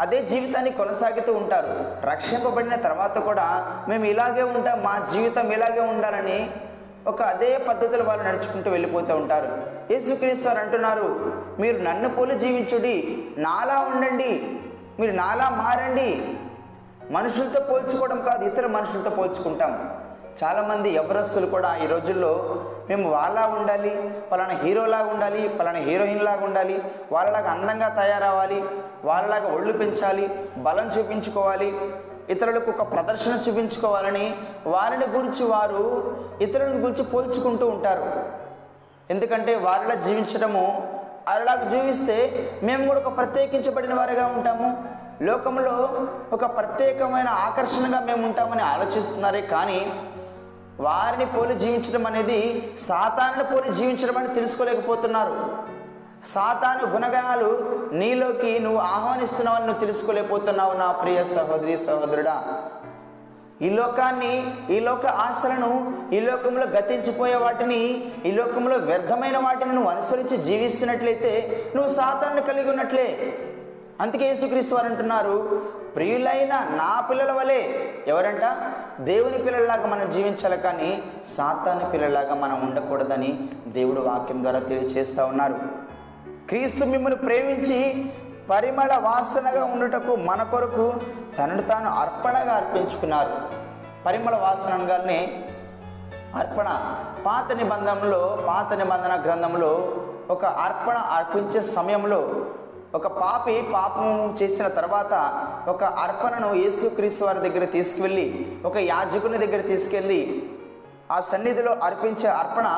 అదే 0.00 0.22
జీవితాన్ని 0.22 0.70
కొనసాగుతూ 0.70 1.32
ఉంటారు. 1.32 2.06
రక్షింపబడిన 2.06 2.76
తర్వాత 2.76 3.18
కూడా 3.18 3.76
మేము 3.88 4.04
ఇలాగే 4.04 4.42
ఉంటాం 4.42 4.82
మా 4.82 5.08
జీవితం 5.12 5.52
ఇలాగే 5.52 5.80
ఉండాలని 5.80 6.50
ఒక 7.10 7.20
అదే 7.32 7.50
పద్ధతిలో 7.68 8.04
వాళ్ళు 8.04 8.22
నడుచుకుంటూ 8.28 8.68
వెళ్ళిపోతూ 8.70 9.12
ఉంటారు. 9.22 9.50
యేసుక్రీస్తు 9.90 10.48
వారు 10.48 10.60
అంటున్నారు 10.62 11.08
మీరు 11.62 11.78
నన్ను 11.88 12.08
పోలి 12.16 12.34
జీవించుడి 12.38 12.96
నాలా 13.46 13.76
ఉండండి 13.90 14.32
మీరు 15.00 15.12
నాలా 15.22 15.46
మారండి. 15.62 16.08
మనుషులతో 17.16 17.60
పోల్చుకోవడం 17.70 18.20
కాదు 18.28 18.42
ఇతర 18.50 18.66
మనుషులతో 18.78 19.10
పోల్చుకుంటాం. 19.18 19.72
చాలామంది 20.40 20.88
ఎవరస్తులు 21.00 21.46
కూడా 21.52 21.68
ఈ 21.84 21.86
రోజుల్లో 21.92 22.32
మేము 22.88 23.04
వాళ్ళలా 23.10 23.44
ఉండాలి 23.58 23.92
పలానా 24.30 24.54
హీరోలాగా 24.64 25.08
ఉండాలి 25.12 25.42
పలానా 25.58 25.80
హీరోయిన్ 25.86 26.24
లాగా 26.26 26.42
ఉండాలి 26.48 26.76
వాళ్ళలాగా 27.14 27.48
అందంగా 27.50 27.88
తయారవ్వాలి 28.00 28.58
వాళ్ళలాగా 29.08 29.48
ఒళ్ళు 29.56 29.72
పెంచాలి 29.80 30.26
బలం 30.66 30.88
చూపించుకోవాలి 30.96 31.70
ఇతరులకు 32.30 32.70
ఒక 32.70 32.92
ప్రదర్శన 32.92 33.38
చూపించుకోవాలని 33.48 34.36
వారిని 34.66 35.06
గురించి 35.06 35.44
వారు 35.46 35.82
ఇతరుల 36.40 36.68
గురించి 36.68 37.02
పోల్చుకుంటూ 37.02 37.66
ఉంటారు. 37.66 38.06
ఎందుకంటే 39.10 39.54
వారిలా 39.54 39.94
జీవించడము 39.94 40.64
అలాగ 41.28 41.68
జీవిస్తే 41.70 42.16
మేము 42.62 42.86
కూడా 42.86 43.00
ఒక 43.00 43.16
ప్రత్యేకించబడిన 43.16 43.94
వారిగా 43.94 44.26
ఉంటాము. 44.26 44.68
లోకంలో 45.22 45.74
ఒక 46.32 46.44
ప్రత్యేకమైన 46.56 47.28
ఆకర్షణగా 47.28 48.00
మేము 48.00 48.26
ఉంటామని 48.26 48.62
ఆలోచిస్తున్నారే 48.62 49.40
కానీ 49.42 49.80
వారిని 50.80 51.26
పోలి 51.26 51.54
జీవించడం 51.58 52.06
అనేది 52.06 52.72
సాతాన్ని 52.78 53.44
పోలి 53.44 53.74
జీవించడం 53.74 54.18
అని 54.18 54.34
తెలుసుకోలేకపోతున్నారు. 54.34 55.36
సాతాను 56.24 56.86
గుణగణాలు 56.92 57.50
నీలోకి 57.92 58.58
నువ్వు 58.58 58.78
ఆహ్వానిస్తున్నావని 58.78 59.66
నువ్వు 59.66 59.80
తెలుసుకోలేకపోతున్నావు 59.80 60.72
నా 60.72 60.92
ప్రియ 60.92 61.24
సహోదరి 61.24 61.78
సహోదరుడా. 61.78 62.62
ఈ 63.62 63.70
లోకాన్ని 63.70 64.52
ఈ 64.70 64.80
లోక 64.80 65.06
ఆశలను 65.06 65.94
ఈ 66.12 66.20
లోకంలో 66.20 66.66
గతించిపోయే 66.66 67.34
వాటిని 67.34 68.10
ఈ 68.26 68.30
లోకంలో 68.30 68.76
వ్యర్థమైన 68.76 69.38
వాటిని 69.38 69.72
నువ్వు 69.74 69.90
అనుసరించి 69.90 70.36
జీవిస్తున్నట్లయితే 70.36 71.62
నువ్వు 71.76 71.94
సాతాన్ని 71.94 72.42
కలిగి 72.42 72.70
ఉన్నట్లే. 72.70 73.38
అందుకే 74.00 74.28
యేసుక్రీస్తు 74.28 74.74
వారు 74.74 74.86
అంటున్నారు 74.86 75.62
ప్రియులైన 75.96 76.52
నా 76.52 77.06
పిల్లల 77.10 77.32
వలె 77.32 77.60
ఎవరంట? 78.06 78.44
దేవుని 79.00 79.38
పిల్లల్లాగా 79.38 79.86
మనం 79.86 80.10
జీవించాలి 80.10 80.56
కానీ 80.56 81.02
సాతాన్ని 81.36 81.90
పిల్లలాగా 81.92 82.34
మనం 82.34 82.68
ఉండకూడదని 82.68 83.48
దేవుడు 83.66 84.00
వాక్యం 84.00 84.42
ద్వారా 84.42 84.58
తెలియజేస్తూ 84.58 85.24
ఉన్నారు. 85.24 85.85
క్రీస్తు 86.48 86.84
మిమ్మల్ని 86.84 87.18
ప్రేమించి 87.18 87.78
పరిమళ 88.50 88.92
వాసనగా 88.98 89.64
ఉండుటకు 89.64 90.16
మన 90.16 90.42
కొరకు 90.42 90.94
తనను 91.38 91.62
తాను 91.62 91.90
అర్పణగా 91.90 92.52
అర్పించుకున్నారు. 92.54 93.32
పరిమళ 94.06 94.36
వాసనగానే 94.36 95.44
అర్పణ. 96.34 96.68
పాత 97.26 97.52
నిబంధనలో 97.52 98.38
పాత 98.48 98.72
నిబంధన 98.72 99.22
గ్రంథంలో 99.26 99.72
ఒక 100.30 100.44
అర్పణ 100.44 100.96
అర్పించే 100.96 101.62
సమయంలో 101.62 102.20
ఒక 102.94 103.06
పాపి 103.06 103.62
పాపం 103.72 104.36
చేసిన 104.42 104.68
తర్వాత 104.68 105.14
ఒక 105.68 105.84
అర్పణను 105.84 106.54
యేసుక్రీస్తు 106.54 107.24
వారి 107.24 107.38
దగ్గర 107.38 107.64
తీసుకువెళ్ళి 107.64 108.46
ఒక 108.64 108.76
యాజకుని 108.76 109.38
దగ్గర 109.38 109.60
తీసుకెళ్ళి 109.60 110.20
ఆ 111.10 111.20
సన్నిధిలో 111.20 111.72
అర్పించే 111.82 112.28
అర్పణ 112.28 112.68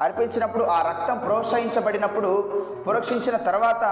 అర్పించినప్పుడు 0.00 0.64
ఆ 0.64 0.82
రక్తం 0.82 1.18
ప్రోత్సహించబడినప్పుడు 1.18 2.30
ప్రోక్షించిన 2.86 3.36
తర్వాత 3.36 3.84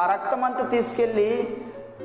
ఆ 0.00 0.06
రక్తం 0.12 0.44
అంతా 0.44 0.64
తీసుకెళ్ళి 0.64 1.56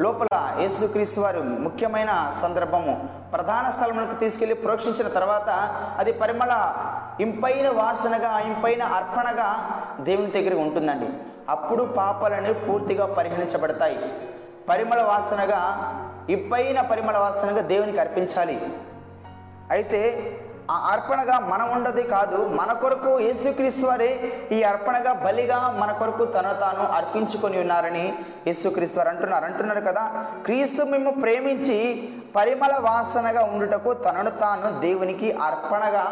లోపల 0.02 0.28
యేసుక్రీస్తు 0.60 1.20
వారు 1.22 1.42
ముఖ్యమైన 1.42 2.32
సందర్భము 2.42 3.10
ప్రధాన 3.34 3.70
స్థలములకు 3.70 4.14
తీసుకెళ్ళి 4.14 4.56
ప్రోక్షించిన 4.56 5.08
తర్వాత 5.08 5.50
అది 5.98 6.14
పరిమళ 6.14 6.74
ఇంపైన 7.20 7.70
వాసనగా 7.70 8.40
ఇంపైన 8.40 8.84
అర్పణగా 8.84 9.50
దేవుని 10.00 10.32
దగ్గర 10.32 10.56
ఉంటుందండి. 10.56 11.10
అప్పుడు 11.50 11.84
పాపాలని 11.84 12.54
పూర్తిగా 12.54 13.06
పరిగణించబడతాయి. 13.06 14.14
పరిమళ 14.70 15.02
వాసనగా 15.02 15.62
ఇంపైన 16.30 16.82
పరిమళ 16.82 17.18
వాసనగా 17.18 17.62
దేవునికి 17.62 18.00
అర్పించాలి. 18.00 18.60
అయితే 19.70 20.02
ఆ 20.72 20.90
అర్పణగా 20.92 21.40
మనం 21.40 21.72
ఉండదు 21.72 22.02
కాదు 22.02 22.48
మన 22.48 22.74
కొరకు 22.74 23.20
యేసుక్రీస్తు 23.20 23.86
వారే 23.86 24.32
ఈ 24.52 24.64
అర్పణగా 24.64 25.14
బలిగా 25.14 25.76
మన 25.78 25.92
కొరకు 25.92 26.26
తన 26.26 26.52
తాను 26.52 26.88
అర్పించుకొని 26.88 27.60
ఉన్నారని 27.60 28.20
యేసుక్రీస్తు 28.48 28.98
వారు 28.98 29.10
అంటున్నారు. 29.10 29.46
అంటున్నారు 29.46 29.82
కదా 29.82 30.26
క్రీస్తు 30.46 30.84
మేము 30.84 31.12
ప్రేమించి 31.12 32.10
పరిమళ 32.36 32.78
వాసనగా 32.80 33.44
ఉండుటకు 33.44 33.94
తనను 33.94 34.30
తాను 34.30 34.80
దేవునికి 34.80 35.32
అర్పణగా 35.32 36.06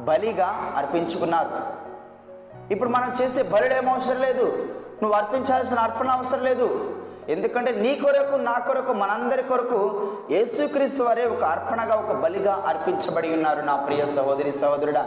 బలిగా 0.00 0.72
అర్పించుకున్నారు. 0.76 1.50
ఇప్పుడు 2.72 2.90
మనం 2.90 3.12
చేసే 3.22 3.42
బలుడేమో 3.42 3.94
అవసరం 3.94 4.20
లేదు. 4.20 4.68
నువ్వు 5.02 5.12
అర్పించాల్సిన 5.12 5.78
అర్పణ 5.78 6.08
అవసరం 6.10 6.44
లేదు. 6.44 6.97
ఎందుకంటే 7.32 7.70
నీ 7.72 7.94
కొరకు 7.94 8.36
నా 8.36 8.58
కొరకు 8.58 8.92
మనందరి 8.92 9.42
కొరకు 9.42 9.78
యేసుక్రీస్తు 10.30 11.02
వారే 11.02 11.24
ఒక 11.24 11.44
అర్పణగా 11.44 11.94
ఒక 11.94 12.12
బలిగా 12.12 12.64
అర్పించబడి 12.66 13.32
ఉన్నారు 13.32 13.60
నా 13.60 13.76
ప్రియ 13.76 14.06
సహోదరి 14.06 14.52
సహోదరుడా. 14.52 15.02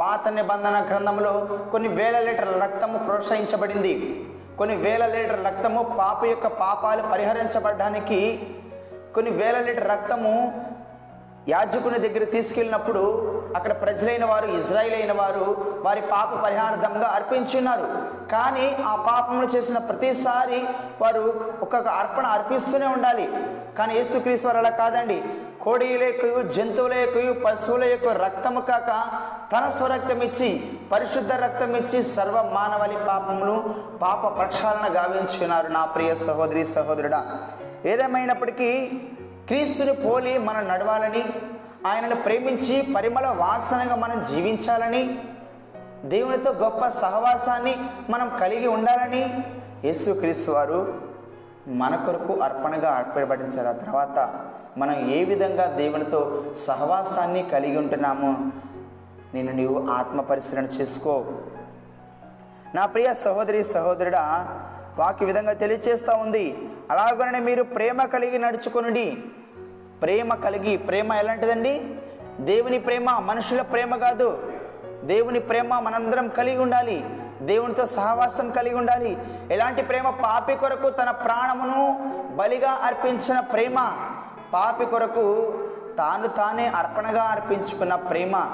పాత 0.00 0.28
నిబంధన 0.28 0.86
గ్రంథంలో 0.90 1.32
కొన్ని 1.72 1.88
వేల 1.88 2.20
లీటర్ల 2.20 2.62
రక్తము 2.62 2.98
ప్రోత్సహించబడింది. 2.98 4.24
కొన్ని 4.58 4.76
వేల 4.76 5.06
లీటర్ 5.06 5.44
రక్తము 5.46 5.82
పాప 5.98 6.24
యొక్క 6.24 6.46
పాపాలు 6.46 7.02
పరిహరించబడడానికి 7.02 8.20
కొన్ని 9.14 9.30
వేల 9.30 9.60
లీటర్ 9.60 9.88
రక్తము 9.88 10.34
యాజకుని 11.48 11.98
దగ్గర 11.98 12.24
తీసుకెళ్ళినప్పుడు 12.24 13.02
అక్కడ 13.56 13.82
ప్రజలైన 13.82 14.24
వారు 14.24 14.46
ఇజ్రాయిల్ 14.46 14.94
అయిన 14.94 15.12
వారు 15.12 15.74
వారి 15.84 16.00
పాప 16.00 16.44
పరిహారార్థంగా 16.44 17.06
అర్పించున్నారు. 17.06 17.82
కానీ 18.32 18.76
ఆ 18.86 18.94
పాపములు 18.96 19.46
చేసిన 19.46 19.78
ప్రతిసారి 19.78 20.64
వారు 21.02 21.50
ఒక్కొక్క 21.62 21.88
అర్పణ 21.88 22.26
అర్పిస్తూనే 22.26 22.86
ఉండాలి. 22.86 23.32
కానీ 23.78 23.94
యేసుక్రీస్తు 23.94 24.46
వారు 24.46 24.58
అలా 24.58 24.70
కాదండి. 24.70 25.24
కోడిల 25.62 26.02
యొక్క 26.02 26.40
జంతువుల 26.40 26.94
యొక్క 26.94 27.44
పశువుల 27.44 27.84
యొక్క 27.84 28.08
రక్తము 28.08 28.60
కాక 28.60 28.88
తన 29.52 29.68
స్వరక్తం 29.68 30.20
ఇచ్చి 30.20 30.70
పరిశుద్ధ 30.92 31.32
రక్తం 31.32 31.76
ఇచ్చి 31.76 32.02
సర్వ 32.02 32.50
మానవాళి 32.54 32.96
పాపములు 33.08 33.74
పాప 34.02 34.38
ప్రక్షాళన 34.38 34.96
గావించుకున్నారు 34.96 35.68
నా 35.68 35.84
ప్రియ 35.84 36.14
సహోదరి 36.14 36.66
సహోదరుడా. 36.66 37.24
ఏదేమైనప్పటికీ 37.84 39.00
క్రీస్తుని 39.50 39.92
పోలి 39.92 40.38
మనం 40.38 40.68
నడవాలని 40.68 41.24
ఆయనను 41.86 42.16
ప్రేమించి 42.16 42.88
పరిమళ 42.96 43.26
వాసనగా 43.26 43.94
మనం 43.96 44.24
జీవించాలని 44.30 45.18
దేవునితో 46.04 46.50
గొప్ప 46.50 46.88
సహవాసాన్ని 46.88 47.76
మనం 48.10 48.32
కలిగి 48.40 48.66
ఉండాలని 48.66 49.44
యేసుక్రీస్తు 49.84 50.50
వారు 50.50 51.00
మన 51.68 51.96
కొరకు 51.96 52.40
అర్పణగా 52.40 52.90
అర్పణపడించారు 52.90 53.68
ఆ 53.68 53.72
తర్వాత 53.72 54.44
మనం 54.78 55.10
ఏ 55.10 55.24
విధంగా 55.24 55.64
దేవునితో 55.64 56.44
సహవాసాన్ని 56.66 57.42
కలిగి 57.42 57.78
ఉంటున్నామో 57.78 58.36
నేను 59.34 59.52
నీవు 59.52 59.88
ఆత్మ 59.90 60.20
పరిశీలన 60.20 60.64
చేసుకో. 60.64 61.24
నా 62.74 62.86
ప్రియ 62.86 63.14
సహోదరి 63.14 63.64
సహోదరుడా 63.64 64.22
వాకి 64.98 65.24
విధంగా 65.24 65.52
తెలియచేస్తూ 65.52 66.12
ఉంది. 66.14 66.68
అలాగనే 66.90 67.40
మీరు 67.40 67.62
ప్రేమ 67.62 68.04
కలిగి 68.04 68.38
నడుచుకుని 68.38 69.24
ప్రేమ 70.02 70.34
కలిగి 70.34 70.76
ప్రేమ 70.76 71.12
ఎలాంటిదండి? 71.12 71.94
దేవుని 72.40 72.78
ప్రేమ 72.78 73.10
మనుషుల 73.10 73.62
ప్రేమ 73.62 73.96
కాదు. 73.96 74.52
దేవుని 75.04 75.40
ప్రేమ 75.40 75.78
మనందరం 75.78 76.28
కలిగి 76.28 76.58
ఉండాలి. 76.58 77.20
దేవునితో 77.42 77.86
సహవాసం 77.86 78.50
కలిగి 78.50 78.74
ఉండాలి. 78.74 79.18
ఎలాంటి 79.50 79.82
ప్రేమ? 79.82 80.10
పాపి 80.10 80.54
కొరకు 80.54 80.90
తన 80.90 81.10
ప్రాణమును 81.10 82.10
బలిగా 82.36 82.70
అర్పించిన 82.70 83.40
ప్రేమ. 83.40 83.92
పాపి 84.52 84.84
కొరకు 84.84 85.54
తాను 85.98 86.28
తానే 86.28 86.66
అర్పణగా 86.66 87.22
అర్పించుకున్న 87.22 87.94
ప్రేమ. 87.94 88.44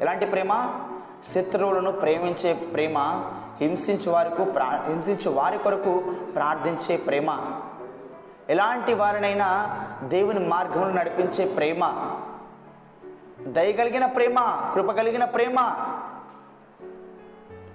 ఎలాంటి 0.00 0.26
ప్రేమ? 0.26 0.80
శత్రువులను 1.34 1.92
ప్రేమించే 1.92 2.52
ప్రేమ 2.52 2.98
హింసించు 3.60 4.10
వారికి 4.10 4.44
ప్రా 4.44 4.82
హింసించు 4.88 5.30
వారి 5.30 5.58
కొరకు 5.58 6.14
ప్రార్థించే 6.34 6.96
ప్రేమ. 6.96 7.38
ఎలాంటి 8.48 8.94
వారినైనా 8.94 9.78
దేవుని 10.02 10.48
మార్గంలో 10.48 10.92
నడిపించే 10.92 11.44
ప్రేమ 11.44 12.10
దయగలిగిన 13.46 14.06
ప్రేమ 14.06 14.36
కృప 14.74 14.90
కలిగిన 14.92 15.24
ప్రేమ. 15.24 15.72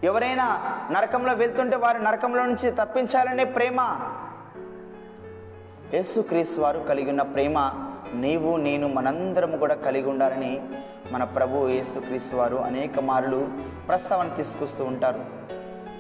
ఎవరైనా 0.04 0.60
నరకంలో 0.92 1.34
వెళ్తుంటే 1.34 1.76
వారి 1.76 2.04
నరకంలో 2.04 2.46
నుంచి 2.46 2.72
తప్పించాలనే 2.72 3.44
ప్రేమ. 3.44 4.00
యేసుక్రీస్తు 5.94 6.62
వారు 6.62 6.80
కలిగి 6.80 7.10
ఉన్న 7.10 7.22
ప్రేమ 7.22 7.88
నీవు 8.14 8.58
నేను 8.58 8.88
మనందరం 8.88 9.58
కూడా 9.58 9.76
కలిగి 9.76 10.10
ఉండాలని 10.10 10.68
మన 11.12 11.24
ప్రభు 11.24 11.68
యేసుక్రీస్తు 11.68 12.36
వారు 12.36 12.56
అనేక 12.56 13.00
మార్లు 13.00 13.48
ప్రస్తావన 13.88 14.28
తీసుకొస్తూ 14.28 14.84
ఉంటారు. 14.86 15.26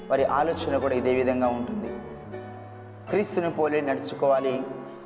వారి 0.09 0.25
ఆలోచన 0.25 0.77
కూడా 0.77 0.95
ఇదే 0.95 1.13
విధంగా 1.13 1.47
ఉంటుంది. 1.47 2.00
క్రీస్తుని 3.11 3.51
పోలి 3.51 3.81
నడుచుకోవాలి. 3.81 4.61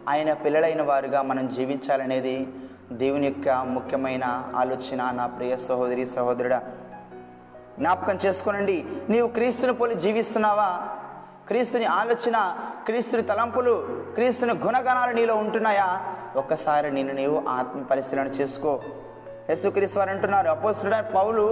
ఆయన 0.10 0.34
పిల్లలైన 0.34 0.82
వారుగా 0.82 1.22
మనం 1.22 1.48
జీవించాలనేది 1.48 2.48
దేవుని 2.92 3.28
యొక్క 3.28 3.50
ముఖ్యమైన 3.50 4.52
ఆలోచన. 4.56 5.12
నా 5.12 5.28
ప్రియ 5.28 5.56
సహోదరి 5.56 6.06
సహోదరుడా 6.06 6.62
జ్ఞాపకం 7.80 8.20
చేసుకోనండి. 8.26 8.86
నీవు 9.10 9.28
క్రీస్తుని 9.28 9.74
పోలి 9.74 9.96
జీవిస్తున్నావా? 9.96 10.82
క్రీస్తుని 11.48 11.86
ఆలోచన 11.86 12.58
క్రీస్తుని 12.86 13.22
తలంపులు 13.22 13.88
క్రీస్తుని 14.14 14.54
గుణగణాలు 14.54 15.12
నీలో 15.12 15.36
ఉంటున్నాయా? 15.36 16.02
ఒక్కసారి 16.36 16.92
నేను 16.92 17.14
నీవు 17.14 17.44
ఆత్మ 17.50 17.82
పరిశీలన 17.82 18.28
చేసుకో. 18.28 18.80
యేసుక్రీస్తు 19.50 20.00
వారు 20.00 20.10
అంటున్నారు 20.10 20.48
అపోస్తుడ 20.48 20.96
పౌలు 20.96 21.46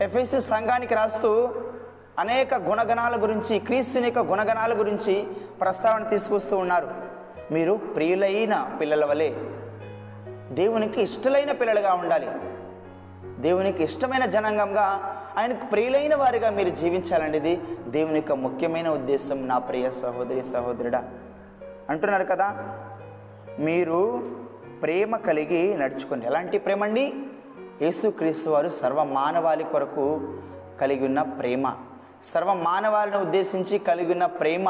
ఎఫ్ఎస్సి 0.00 0.40
సంఘానికి 0.40 0.94
రాస్తూ 0.94 1.48
అనేక 2.18 2.54
గుణగణాల 2.54 3.22
గురించి 3.22 3.58
క్రీస్తుని 3.58 4.04
యొక్క 4.04 4.18
గుణగణాల 4.18 4.78
గురించి 4.78 5.26
ప్రస్తావన 5.60 6.04
తీసుకొస్తూ 6.04 6.56
ఉన్నారు. 6.56 6.88
మీరు 7.52 7.72
ప్రియులైన 7.72 8.76
పిల్లల 8.80 9.04
వలె 9.04 9.34
దేవునికి 10.54 11.02
ఇష్టలైన 11.02 11.52
పిల్లలుగా 11.52 11.94
ఉండాలి. 11.94 12.28
దేవునికి 13.42 13.84
ఇష్టమైన 13.84 14.24
జనాంగంగా 14.24 15.12
ఆయనకు 15.38 15.66
ప్రియులైన 15.66 16.14
వారిగా 16.14 16.50
మీరు 16.50 16.68
జీవించాలనేది 16.68 17.60
దేవుని 17.88 18.14
యొక్క 18.14 18.32
ముఖ్యమైన 18.32 18.88
ఉద్దేశం. 18.88 19.48
నా 19.48 19.58
ప్రియ 19.58 19.90
సహోదరి 19.90 20.44
సహోదరుడా 20.44 21.04
అంటున్నారు 21.90 22.24
కదా 22.24 22.64
మీరు 23.58 24.30
ప్రేమ 24.82 25.16
కలిగి 25.16 25.74
నడుచుకోండి. 25.78 26.26
ఎలాంటి 26.26 26.58
ప్రేమ 26.58 26.84
అండి 26.84 27.12
యేసుక్రీస్తు 27.82 28.50
వారు 28.50 28.68
సర్వ 28.68 29.04
మానవాళి 29.04 29.64
కొరకు 29.64 30.34
కలిగి 30.80 31.06
ఉన్న 31.06 31.22
ప్రేమ. 31.22 31.72
సర్వ 32.34 32.54
మానవాలను 32.54 33.20
ఉద్దేశించి 33.20 33.78
కలిగి 33.78 34.12
ఉన్న 34.12 34.26
ప్రేమ 34.26 34.68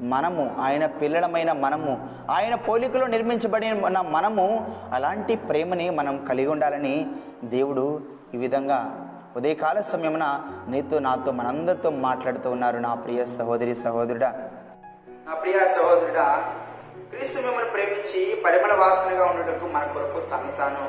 మనము 0.00 0.56
ఆయన 0.60 0.86
పిల్లలమైన 0.86 1.52
మనము 1.52 2.08
ఆయన 2.30 2.54
పోలికలో 2.54 3.06
నిర్మించబడిన 3.06 4.00
మనము 4.00 4.76
అలాంటి 4.92 5.36
ప్రేమని 5.36 5.90
మనం 5.90 6.26
కలిగి 6.26 6.46
ఉండాలని 6.46 7.10
దేవుడు 7.44 8.02
ఈ 8.34 8.36
విధంగా 8.36 8.78
ఉదయకాల 9.36 9.80
సమయమున 9.80 10.26
నీతో 10.68 10.98
నాతో 10.98 11.32
మనందరితో 11.32 11.90
మాట్లాడుతూ 11.90 12.50
ఉన్నారు. 12.50 12.78
నా 12.78 12.94
ప్రియ 12.94 13.24
సహోదరి 13.24 13.74
సహోదరుడా. 13.74 14.30
నా 15.28 15.34
ప్రియ 15.34 15.66
సహోదరుడా 15.66 16.54
క్రీస్తు 17.10 17.38
మిమ్మల్ని 17.38 17.70
ప్రేమించి 17.70 18.42
పరిమళ 18.44 18.74
వాసనగా 18.74 19.24
ఉండటకు 19.26 19.66
మన 19.66 19.82
కొరకు 19.82 20.20
తను 20.30 20.56
తాను 20.58 20.82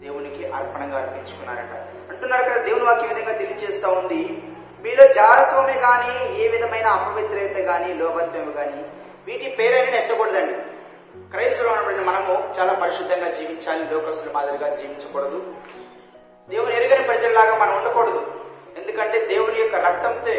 దేవునికి 0.00 0.52
అర్పణంగా 0.52 0.98
అర్పించుకున్నారట. 0.98 1.95
అంటున్నారు 2.16 2.42
కదా 2.42 2.62
దేవుని 2.62 2.84
వాక్యం 2.84 3.14
విధంగా 3.14 3.38
తెలియజేస్తూ 3.38 3.88
ఉంది. 3.88 4.42
మీలో 4.82 5.12
జారత్వమే 5.12 5.72
కానీ 5.72 6.42
ఏ 6.42 6.48
విధమైన 6.48 6.86
అపవిత్రత 6.86 7.64
కానీ 7.64 7.94
లోభత్వమే 7.94 8.52
కానీ 8.52 8.84
వీటి 9.26 9.56
పేరైనా 9.58 9.96
ఎత్తకూడదండి. 9.96 10.52
క్రైస్తవులు 11.30 11.72
అనబడిన 11.72 12.00
మనము 12.00 12.54
చాలా 12.58 12.72
పరిశుద్ధంగా 12.72 13.28
జీవించాలి 13.32 13.90
లోకస్తుల 13.94 14.32
మాదిరిగా 14.34 14.76
జీవించకూడదు. 14.76 15.54
దేవుని 16.50 16.76
ఎరుగని 16.76 17.04
ప్రజల్లాగా 17.04 17.54
మనం 17.56 17.76
ఉండకూడదు. 17.76 18.26
ఎందుకంటే 18.78 19.26
దేవుని 19.26 19.60
యొక్క 19.60 19.74
రక్తంతో 19.74 20.34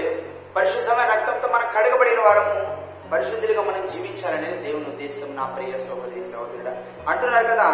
పరిశుద్ధమైన 0.56 1.10
రక్తంతో 1.10 1.48
మనం 1.48 1.68
కడగబడిన 1.78 2.20
వారము 2.22 2.78
పరిశుద్ధులుగా 3.12 3.62
మనం 3.62 3.86
జీవించాలనేది 3.86 4.63
దేవుని 4.63 4.86
ఉద్దేశం 4.86 5.36
నా 5.36 5.46
ప్రియ 5.46 5.78
సోదరి 5.78 6.24
సోదరుడు 6.24 6.74
అంటున్నారు 7.10 7.48
కదా 7.48 7.68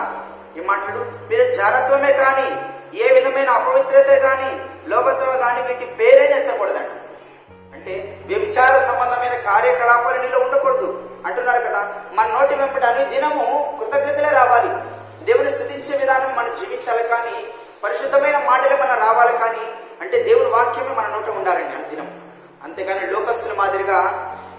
ఏమంటాడు 0.58 1.00
మీరు 1.30 1.52
జారత్వమే 1.52 2.13
కానీ 2.13 2.73
ఏ 2.94 3.14
విధమైన 3.14 3.50
అపవిత్రత 3.50 4.18
కానీ 4.22 4.50
లోకత్వం 4.90 5.38
కానీ 5.38 5.62
వీటి 5.62 5.86
పేరైనా 5.86 6.38
ఎత్తకూడదండి 6.38 6.96
అంటే 7.74 8.24
వ్యభిచార 8.26 8.80
సంబంధమైన 8.80 9.36
కార్యకలాపాలు 9.40 10.22
నీలో 10.22 10.40
ఉండకూడదు. 10.40 11.10
అంటున్నారు 11.26 11.62
కదా 11.62 11.82
మన 12.14 12.28
నోటి 12.28 12.56
వెంబడి 12.56 12.86
అన్ని 12.86 13.06
దినము 13.06 13.78
కృతజ్ఞతలే 13.80 14.30
రావాలి. 14.30 14.72
దేవుని 15.26 15.50
స్థుతించే 15.50 15.98
విధానం 15.98 16.36
మనం 16.36 16.54
జీవించాలి 16.54 17.04
కానీ 17.04 17.36
పరిశుద్ధమైన 17.84 18.38
మాటలు 18.38 18.76
మనం 18.76 18.98
రావాలి 19.00 19.38
కానీ 19.38 19.66
అంటే 20.02 20.24
దేవుని 20.24 20.50
వాక్యమే 20.50 20.94
మన 20.96 21.08
నోట 21.08 21.30
ఉండాలండి 21.30 21.76
అనుదినం 21.76 22.22
అంతేగాని 22.64 23.08
లోకస్తుల 23.08 23.54
మాదిరిగా 23.54 24.00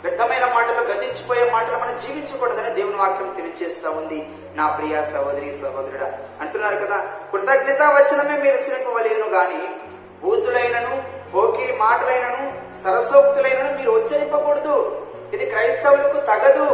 వ్యర్థమైన 0.05 0.47
మాటలు 0.55 0.81
గతించిపోయే 0.89 1.51
మాటలు 1.51 1.77
మనం 1.79 1.97
జీవించకూడదని 1.97 2.71
దేవుని 2.75 2.97
వాక్యం 2.97 3.35
తెలియజేస్తా 3.37 3.91
ఉంది. 3.91 4.19
నా 4.55 4.67
ప్రియ 4.69 5.03
సహోదరి 5.03 5.53
సహోదరుడా 5.53 6.09
అంటున్నారు 6.41 6.77
కదా 6.77 6.99
కృతజ్ఞత 7.33 7.83
వచనమే 7.83 8.43
మీరు 8.43 8.57
ఉచ్చరింపవలేను 8.57 9.29
గాని 9.29 9.61
బూతులైనను 10.25 11.03
పోకిరి 11.35 11.73
మాటలైనను 11.73 12.43
సరసోక్తులైనను 12.83 13.79
మీరు 13.79 13.91
ఉచ్చరింపకూడదు. 13.91 14.77
ఇది 15.33 15.47
క్రైస్తవులకు 15.47 16.21
తగదు. 16.21 16.69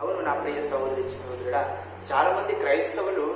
అవును 0.00 0.20
నా 0.20 0.34
ప్రియ 0.34 0.70
సహోదరి 0.70 1.02
సహోదరుడా 1.02 1.62
చాలా 2.12 2.28
మంది 2.36 2.52
క్రైస్తవులు 2.64 3.34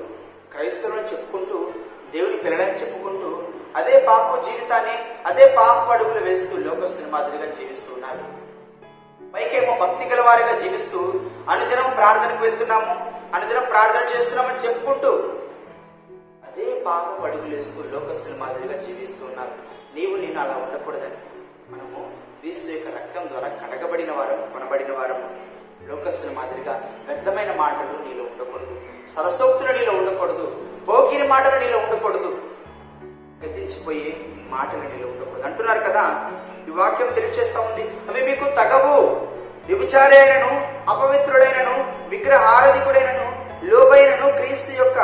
క్రైస్తవులను 0.53 1.07
చెప్పుకుంటూ 1.13 1.71
దేవుని 2.13 2.37
పిల్లలని 2.37 2.81
చెప్పుకుంటూ 2.81 3.43
అదే 3.77 3.99
పాప 3.99 4.45
జీవితాన్ని 4.45 4.99
అదే 5.27 5.55
పాప 5.57 5.93
అడుగులు 5.93 6.25
వేస్తూ 6.25 6.57
లోకస్తుని 6.57 7.11
మాదిరిగా 7.11 7.45
జీవిస్తూ 7.45 7.95
ఉన్నారు. 7.95 8.40
పైకేమో 9.35 9.87
భక్తి 9.87 10.05
గలవారిగా 10.05 10.59
జీవిస్తూ 10.59 10.99
అనుదినం 11.51 11.91
ప్రార్థనకు 11.91 12.43
వెళ్తున్నాము. 12.43 13.13
అనుదినం 13.35 13.65
ప్రార్థన 13.71 14.17
చేస్తున్నామని 14.17 14.59
చెప్పుకుంటూ 14.59 15.09
అదే 16.45 16.83
పాప 16.87 17.25
అడుగులు 17.25 17.57
వేస్తూ 17.57 17.83
లోకస్తుల 17.83 18.37
మాదిరిగా 18.37 18.83
జీవిస్తూ 18.83 19.25
ఉన్నారు. 19.25 19.51
నీవు 19.95 20.17
నేను 20.17 20.41
అలా 20.41 20.69
ఉండకూడదని. 20.69 21.17
మనము 21.71 22.11
క్రీస్తు 22.41 22.71
యొక్క 22.71 22.89
రక్తం 22.89 23.29
ద్వారా 23.29 23.49
కడగబడిన 23.49 24.13
వారం 24.13 24.53
కొనబడిన 24.53 24.93
వారము. 24.93 25.31
లోకస్తుల 25.89 26.33
మాదిరిగా 26.33 26.93
వ్యర్థమైన 27.09 27.55
మాటలు 27.55 28.09
నీలో 28.09 28.25
ఉండకూడదు. 28.25 28.81
సరసోక్తులు 29.17 29.73
నీలో 29.73 29.93
ఉండకూడదు. 29.93 30.69
పోకిరి 30.89 31.29
మాటలు 31.29 31.61
నీలో 31.61 31.79
ఉండకూడదు. 31.79 32.43
గతించిపోయే 33.45 34.17
మాటలు 34.51 34.79
నీలో 34.79 35.09
ఉండకూడదు. 35.09 35.43
అంటున్నారు 35.43 35.81
కదా? 35.81 36.33
ఈ 36.71 36.75
వాక్యం 36.77 37.13
తెలియచేస్తా 37.13 37.61
ఉంది. 37.61 37.85
అవి 38.09 38.21
మీకు 38.27 38.45
తగవు. 38.45 38.97
వ్యభిచారైనను 39.69 40.51
అపవిత్రుడైనను 40.91 41.75
విగ్రహారధికుడైనను 42.09 43.27
లోబైనను 43.65 44.33
క్రీస్తు 44.33 44.73
యొక్క 44.73 44.99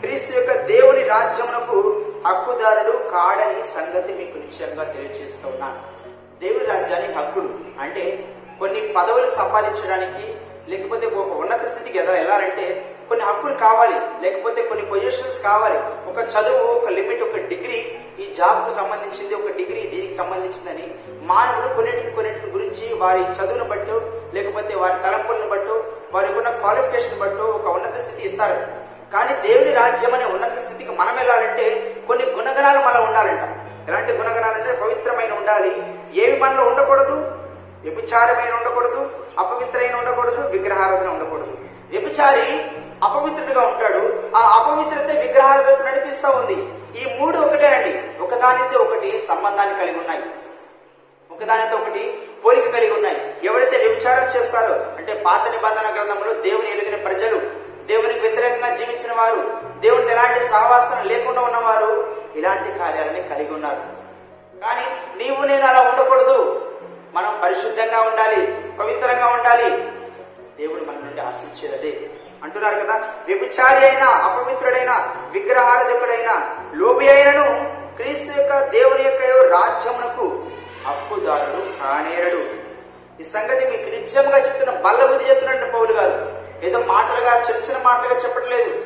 క్రీస్తు 0.00 0.32
యొక్క 0.36 0.52
దేవుని 0.60 1.02
రాజ్యమునకు 1.02 1.78
హక్కుదారుడు 2.26 2.96
కాడని 3.10 3.62
సంగతి 3.62 4.12
మీకు 4.12 4.36
నిశ్చయంగా 4.38 4.84
తెలియజేస్తూ 4.84 5.48
ఉన్నాను. 5.48 5.78
దేవుని 6.40 6.64
రాజ్యానికి 6.64 7.12
హక్కులు 7.12 7.50
అంటే 7.80 8.24
కొన్ని 8.58 8.80
పదవులు 8.96 9.30
సంపాదించడానికి 9.30 10.34
లేకపోతే 10.68 11.06
ఒక 11.06 11.36
ఉన్నత 11.36 11.64
స్థితికి 11.68 11.98
ఎద 11.98 12.10
వెళ్ళాలంటే 12.10 12.93
కొన్ని 13.08 13.24
హక్కులు 13.24 13.54
కావాలి 13.54 13.96
లేకపోతే 14.22 14.62
కొన్ని 14.62 14.84
పొజిషన్స్ 14.86 15.42
కావాలి. 15.42 15.78
ఒక 16.10 16.18
చదువు 16.32 16.62
ఒక 16.72 16.88
లిమిట్ 16.88 17.22
ఒక 17.22 17.36
డిగ్రీ 17.36 17.78
ఈ 18.18 18.34
జాబ్కు 18.34 18.70
సంబంధించింది 18.76 19.34
ఒక 19.34 19.48
డిగ్రీ 19.56 19.80
దీనికి 19.94 20.16
సంబంధించిందని 20.16 20.94
మానవులు 21.22 21.74
కొన్నిటిని 21.74 22.10
కొన్నిటిని 22.10 22.52
గురించి 22.52 22.94
వారి 22.94 23.20
చదువును 23.20 23.64
బట్టు 23.64 23.96
లేకపోతే 24.34 24.74
వారి 24.74 24.94
తలంపులను 25.02 25.48
బట్టు 25.48 25.84
వారికి 26.12 26.38
ఉన్న 26.38 26.50
క్వాలిఫికేషన్ 26.50 27.18
బట్టు 27.18 27.42
ఒక 27.42 27.66
ఉన్నత 27.66 27.96
స్థితి 28.04 28.28
ఇస్తారు. 28.28 28.58
కానీ 29.12 29.48
దేవుని 29.48 29.72
రాజ్యం 29.72 30.14
అనే 30.14 30.24
ఉన్నత 30.24 30.64
స్థితికి 30.64 30.90
మనం 30.90 31.16
వెళ్ళాలంటే 31.16 31.96
కొన్ని 32.06 32.24
గుణగణాలు 32.24 32.78
మనలో 32.78 33.04
ఉండాలంట. 33.04 33.44
ఎలాంటి 33.88 34.12
గుణగణాలు 34.12 34.54
అంటే 34.54 34.72
పవిత్రమైన 34.72 35.32
ఉండాలి. 35.32 35.72
ఏవి 36.20 36.38
మనలో 36.38 36.64
ఉండకూడదు? 36.64 37.16
వ్యభిచారమైన 37.84 38.54
ఉండకూడదు 38.54 39.10
అపవిత్రమైన 39.38 39.94
ఉండకూడదు 39.94 40.48
విగ్రహారాధన 40.48 41.08
ఉండకూడదు. 41.08 41.58
వ్యభిచారి 41.90 42.46
అపవిత్రుడుగా 43.04 43.66
ఉంటాడు. 43.66 44.22
ఆ 44.36 44.40
అపవిత్రత 44.40 45.16
విగ్రహాలతో 45.16 45.84
నడిపిస్తూ 45.84 46.28
ఉంది. 46.28 46.68
ఈ 47.02 47.20
మూడు 47.20 47.38
ఒకటే 47.38 47.66
అండి. 47.66 48.22
ఒకదానితో 48.22 48.80
ఒకటి 48.80 49.22
సంబంధాన్ని 49.28 49.74
కలిగి 49.78 49.98
ఉన్నాయి. 49.98 50.22
ఒకదానితో 51.30 51.76
ఒకటి 51.76 52.28
పోలిక 52.44 52.70
కలిగి 52.70 52.92
ఉన్నాయి. 52.92 53.34
ఎవరైతే 53.44 53.76
వ్యభిచారం 53.76 54.36
చేస్తారో 54.36 54.74
అంటే 54.74 55.22
పాత 55.26 55.48
నిబంధన 55.50 55.94
గ్రంథంలో 55.94 56.32
దేవుని 56.32 56.78
ఎరిగిన 56.78 57.02
ప్రజలు 57.04 57.64
దేవునికి 57.86 58.18
వ్యతిరేకంగా 58.18 58.74
జీవించిన 58.74 59.12
వారు 59.12 59.54
దేవునికి 59.80 60.10
ఎలాంటి 60.10 60.48
సహవాసం 60.48 61.08
లేకుండా 61.08 61.40
ఉన్నవారు 61.40 62.16
ఇలాంటి 62.36 62.78
కార్యాలని 62.78 63.22
కలిగి 63.22 63.54
ఉన్నారు. 63.54 63.80
కానీ 64.60 64.84
నీవు 65.24 65.44
నేను 65.44 65.66
అలా 65.66 65.90
ఉండకూడదు. 65.90 66.70
మనం 67.14 67.40
పరిశుద్ధంగా 67.42 68.00
ఉండాలి 68.00 68.58
పవిత్రంగా 68.78 69.26
ఉండాలి. 69.26 69.70
దేవుడు 70.58 70.80
మన 70.80 70.94
నుండి 71.04 71.20
ఆశించేదే 71.20 72.10
అంటున్నారు 72.44 72.74
కదా? 72.74 72.94
వ్యభిచారి 73.26 73.86
అయినా 73.86 74.06
అపవిత్రుడైన 74.06 75.14
విగ్రహారధకుడైన 75.30 76.56
లోబి 76.74 77.08
అయినను 77.08 77.74
క్రీస్తు 77.96 78.40
యొక్క 78.40 78.60
దేవుని 78.60 79.04
యొక్క 79.04 79.22
రాజ్యమునకు 79.52 80.46
హక్కుదారుడు 80.86 81.78
కానేరడు. 81.82 82.64
ఈ 83.20 83.24
సంగతి 83.24 83.64
మీకు 83.64 83.90
నిత్యంగా 83.90 84.38
చెప్తున్న 84.38 84.70
బల్ల 84.70 85.06
బుద్ధి 85.06 85.30
చెప్తున్నట్టు 85.30 85.72
పౌలు 85.72 85.92
గారు. 85.92 86.44
ఏదో 86.66 86.78
మాటలుగా 86.78 87.40
చర్చిన 87.40 87.78
మాటలుగా 87.82 88.20
చెప్పట్లేదు. 88.20 88.84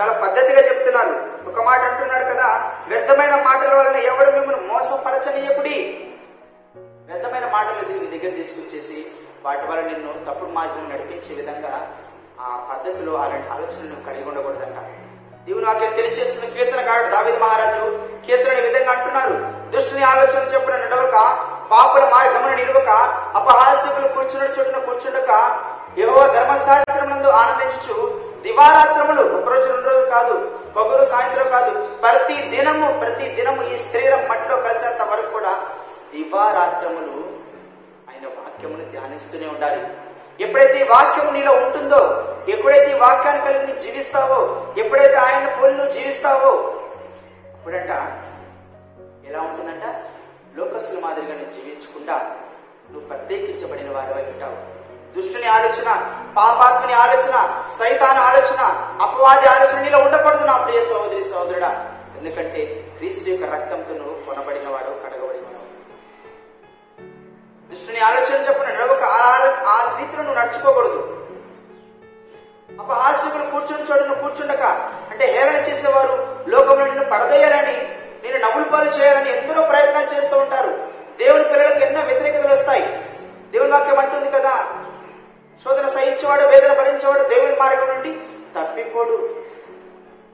చాలా 0.00 0.12
పద్ధతిగా 0.12 0.68
చెప్తున్నారు. 0.68 1.26
ఒక 1.48 1.62
మాట 1.62 1.80
అంటున్నాడు 1.80 2.24
కదా 2.24 2.72
వ్యర్థమైన 2.88 3.42
మాటల 3.42 3.74
వలన 3.74 3.96
ఎవరు 3.96 4.30
మిమ్మల్ని 4.30 4.66
మోసపరచనీయకుడి? 4.66 6.06
వ్యర్థమైన 7.10 7.50
మాటలు 7.50 7.88
నీ 7.88 8.18
దగ్గర 8.18 8.36
తీసుకొచ్చేసి 8.36 9.06
వాటి 9.42 9.66
వల్ల 9.66 9.80
నిన్ను 9.80 10.12
తప్పుడు 10.12 10.50
మార్గం 10.50 10.90
నడిపించే 10.92 11.34
విధంగా 11.34 11.96
ఆ 12.44 12.48
పద్ధతిలో 12.68 13.12
అలాంటి 13.24 13.48
ఆలోచనలు 13.54 14.06
కలిగి 14.06 14.28
ఉండకూడదంట. 14.30 14.78
దేవుని 15.46 15.66
వాక్యం 15.66 15.92
తెలియచేస్తున్న 15.98 16.46
కీర్తనకారుడు 16.54 17.08
దావిద 17.10 17.36
మహారాజు 17.42 17.84
కీర్తన 18.26 18.52
విధంగా 18.66 18.92
అంటున్నారు. 18.92 19.34
దుష్టుని 19.72 20.02
ఆలోచన 20.04 20.42
చెప్పిన 20.54 20.76
నడవక 20.76 21.16
పాపుల 21.70 22.04
మార్గమున 22.14 22.54
నిలువక 22.54 22.90
అపహాస్యకులు 23.38 24.08
కూర్చున్న 24.08 24.44
చోటున 24.56 24.78
కూర్చుండక 24.78 25.30
యెహోవా 25.98 26.26
ధర్మశాస్త్రం 26.26 27.08
నందు 27.10 27.28
ఆనందించు 27.40 27.94
దివారాత్రములు 28.42 29.22
ఒక 29.36 29.48
రోజు 29.48 29.66
రెండు 29.72 29.88
రోజులు 29.88 30.10
కాదు 30.10 30.34
పొగరు 30.74 31.04
సాయంత్రం 31.04 31.48
కాదు 31.50 31.70
ప్రతి 32.02 32.36
దినము 32.52 33.00
ప్రతి 33.00 33.28
దినము 33.28 33.62
ఈ 33.62 33.76
శరీరం 33.76 34.28
మట్టిలో 34.28 34.56
కలిసేంత 34.56 35.02
వరకు 35.02 35.30
కూడా 35.30 35.52
దివారాత్రములు 36.12 37.16
ఆయన 38.10 38.24
వాక్యమును 38.36 38.84
ధ్యానిస్తూనే 38.92 39.46
ఉండాలి. 39.46 39.80
ఎప్పుడైతే 40.40 40.80
ఈ 40.80 40.82
వాక్యం 40.82 41.34
నీలో 41.34 41.52
ఉంటుందో 41.52 42.00
ఎప్పుడైతే 42.48 42.96
ఈ 42.96 42.98
వాక్యాన్ని 42.98 43.44
కలిగి 43.44 43.80
జీవిస్తావో 43.80 44.66
ఎప్పుడైతే 44.78 45.14
ఆయన 45.14 45.56
పోలి 45.62 45.74
నువ్వు 45.74 45.92
జీవిస్తావో 45.92 46.50
అప్పుడంట 47.54 47.90
ఎలా 49.28 49.40
ఉంటుందంట? 49.40 49.84
లోకస్తుల 50.58 50.98
మాదిరిగా 51.00 51.32
నువ్వు 51.32 51.54
జీవించకుండా 51.54 52.16
నువ్వు 52.90 53.08
ప్రత్యేకించబడిన 53.08 53.90
వారివై 53.96 54.22
ఉంటావు. 54.22 54.76
దుష్టుని 55.16 55.46
ఆలోచన 55.46 55.88
పాపాత్మని 56.36 56.92
ఆలోచన 56.92 57.64
సైతాన 57.78 58.18
ఆలోచన 58.18 58.60
అపవాది 59.00 59.46
ఆలోచన 59.46 59.80
నీలో 59.80 59.98
ఉండకూడదు 59.98 60.44
నా 60.44 60.56
ప్రియ 60.56 60.80
సహోదరి 60.80 61.24
సహోదరుడా. 61.24 61.90
ఎందుకంటే 62.18 62.84
క్రీస్తు 62.96 63.30
యొక్క 63.30 63.44
రక్తంతో 63.44 63.94
నువ్వు 63.94 64.14
కొనబడిన 64.26 64.68
వాడు 64.68 65.05
దుష్టుని 67.70 68.00
ఆలోచన 68.00 68.48
చెప్పిన 68.48 68.68
నడవక 68.74 69.02
ఆ 69.02 69.36
ఆ 69.66 69.98
రీతిలో 69.98 70.22
నువ్వు 70.22 70.40
నడుచుకోకూడదు. 70.40 71.26
అపహాస్యకులు 72.80 73.50
కూర్చుని 73.50 73.82
చోటు 73.90 74.02
నువ్వు 74.02 74.28
కూర్చుండక. 74.28 74.62
అంటే 75.10 75.26
హేళన 75.26 75.56
చేసేవారు 75.56 76.36
లోకంలో 76.48 76.84
నిన్ను 76.84 77.04
పడదేయాలని 77.04 77.76
నేను 78.24 78.38
నవ్వులు 78.38 78.64
పాలు 78.64 78.90
చేయాలని 78.90 79.30
ఎందరో 79.30 79.66
ప్రయత్నాలు 79.66 80.16
చేస్తూ 80.16 80.38
ఉంటారు. 80.38 80.70
దేవుని 81.18 81.44
పిల్లలకు 81.44 81.78
ఎన్నో 81.78 82.00
వ్యతిరేకతలు 82.00 82.52
వస్తాయి. 82.52 82.82
దేవుని 83.52 83.72
వాక్యం 83.72 83.98
అంటుంది 83.98 84.30
కదా 84.30 84.66
శోధన 85.64 85.88
సహించేవాడు 85.88 86.46
వేదన 86.46 86.72
భరించేవాడు 86.72 87.28
దేవుని 87.28 87.56
మార్గం 87.56 87.88
నుండి 87.88 88.20
తప్పిపోడు. 88.56 89.36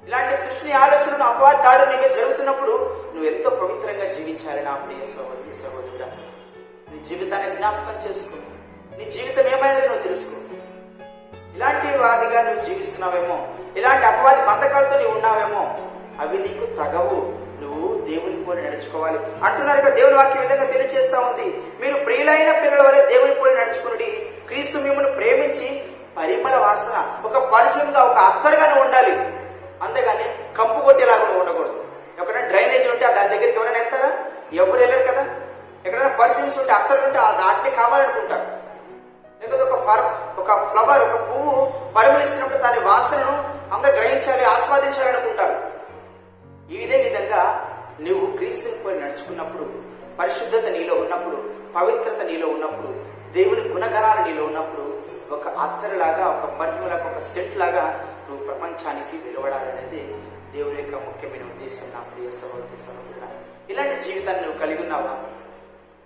ఇలాంటి 0.06 0.36
దృష్టిని 0.36 0.72
ఆలోచనను 0.72 1.24
అపవాదాడు 1.24 1.90
నీకు 1.90 2.14
జరుగుతున్నప్పుడు 2.14 2.70
నువ్వు 3.14 3.24
ఎంతో 3.24 3.50
పవిత్రంగా 3.50 4.12
జీవించాలి 4.12 4.62
నా 4.62 4.74
ప్రియ 4.74 5.06
సహోదరి 5.06 5.62
సహోదరుడా. 5.62 6.06
నీ 6.92 7.04
జీవితాన్ని 7.08 7.56
జ్ఞాపకం 7.56 8.10
చేసుకో. 8.10 8.36
నీ 8.98 9.04
జీవితం 9.04 9.58
ఏమైనది 9.58 9.88
నువ్వు 9.88 10.02
తెలుసుకో. 10.02 10.36
ఇలాంటి 11.56 11.98
వాదిగా 11.98 12.42
నువ్వు 12.42 12.64
జీవిస్తున్నావేమో 12.64 13.48
ఇలాంటి 13.76 14.06
అపవాది 14.06 14.46
బంధకాలతో 14.46 14.98
నీవు 14.98 15.10
ఉన్నావేమో 15.10 15.78
అవి 16.20 16.38
నీకు 16.38 16.66
తగవు. 16.66 17.42
నువ్వు 17.62 18.00
దేవుని 18.06 18.44
పోలి 18.44 18.62
నడుచుకోవాలి. 18.62 19.18
అంటున్నారు 19.44 19.80
కదా 19.80 19.90
దేవుని 19.90 20.14
వాక్యం 20.14 20.42
విధంగా 20.42 20.64
తెలియజేస్తా 20.64 21.18
ఉంది. 21.20 21.62
మీరు 21.80 21.94
ప్రియులైన 22.04 22.52
పిల్లల 22.62 22.88
వల్ల 22.88 23.04
దేవుని 23.04 23.34
పోలి 23.34 23.54
నడుచుకుని 23.54 24.10
క్రీస్తు 24.48 24.78
మిమ్మల్ని 24.78 25.12
ప్రేమించి 25.12 25.82
పరిమళ 26.18 26.54
వాసన 26.54 27.20
ఒక 27.24 27.36
పర్ఫ్యూమ్గా 27.38 28.04
ఒక 28.04 28.16
అత్తరుగానే 28.16 28.80
ఉండాలి. 28.80 29.12
అంతేగాని 29.82 30.24
కంపు 30.58 30.84
కొట్టేలాగా 30.84 31.24
ఉండకూడదు. 31.24 31.84
ఎక్కడైనా 32.20 32.48
డ్రైనేజ్ 32.48 32.88
ఉంటే 32.88 33.06
దాని 33.06 33.28
దగ్గరికి 33.28 33.58
ఎవరైనా 33.58 33.78
వెళ్తారా 33.78 34.12
ఎవరు 34.52 34.78
వెళ్ళరు 34.78 35.12
కదా? 35.12 35.26
ఎక్కడైనా 35.84 36.10
పర్ఫ్యూమ్స్ 36.18 36.58
ఉంటే 36.60 36.72
అత్తరు 36.72 37.02
ఉంటే 37.06 37.20
ఆ 37.20 37.30
దాటిని 37.40 37.70
కావాలనుకుంటారు 37.76 38.46
లేకపోతే 39.40 39.62
ఒక 39.68 39.76
ఫర్ 39.86 40.04
ఒక 40.40 40.50
ఫ్లవర్ 40.68 41.02
ఒక 41.08 41.16
పువ్వు 41.28 41.54
పరిమళిస్తున్నప్పుడు 41.96 42.60
దాని 42.64 42.80
వాసనను 42.86 43.34
అందరు 43.72 43.94
గ్రహించాలి 43.96 44.44
ఆస్వాదించాలి 44.52 45.10
అనుకుంటారు 45.12 45.56
ఈ 46.68 46.76
ఇదే 46.78 46.98
విధంగా 47.04 47.40
నువ్వు 48.00 48.26
క్రీస్తుని 48.36 48.78
పోయి 48.82 49.00
నడుచుకున్నప్పుడు 49.00 49.64
పరిశుద్ధత 50.18 50.66
నీలో 50.74 50.94
ఉన్నప్పుడు 51.02 51.38
పవిత్రత 51.74 52.20
నీలో 52.28 52.46
ఉన్నప్పుడు 52.54 52.90
దేవుని 53.34 53.62
గుణగణాలు 53.68 54.22
నీలో 54.26 54.42
ఉన్నప్పుడు 54.44 54.84
ఒక 55.34 55.48
అత్తరులాగా 55.64 56.24
ఒక 56.34 56.46
పర్ఫ్యూలాగా 56.58 57.06
ఒక 57.10 57.20
సెట్ 57.28 57.54
లాగా 57.56 57.84
నువ్వు 58.26 58.42
ప్రపంచానికి 58.48 59.16
వెలువడాలనేది 59.24 60.02
దేవుని 60.52 60.78
యొక్క 60.80 60.96
ముఖ్యమైన 61.06 61.44
ఉద్దేశం 61.52 61.86
నా 61.94 62.00
ప్రియ 62.08 62.28
సహోదరి 62.38 62.80
సహోదరుడా 62.82 63.28
ఇలాంటి 63.70 63.96
జీవితాన్ని 64.04 64.42
నువ్వు 64.42 64.58
కలిగి 64.60 64.82
ఉన్నావా? 64.84 65.14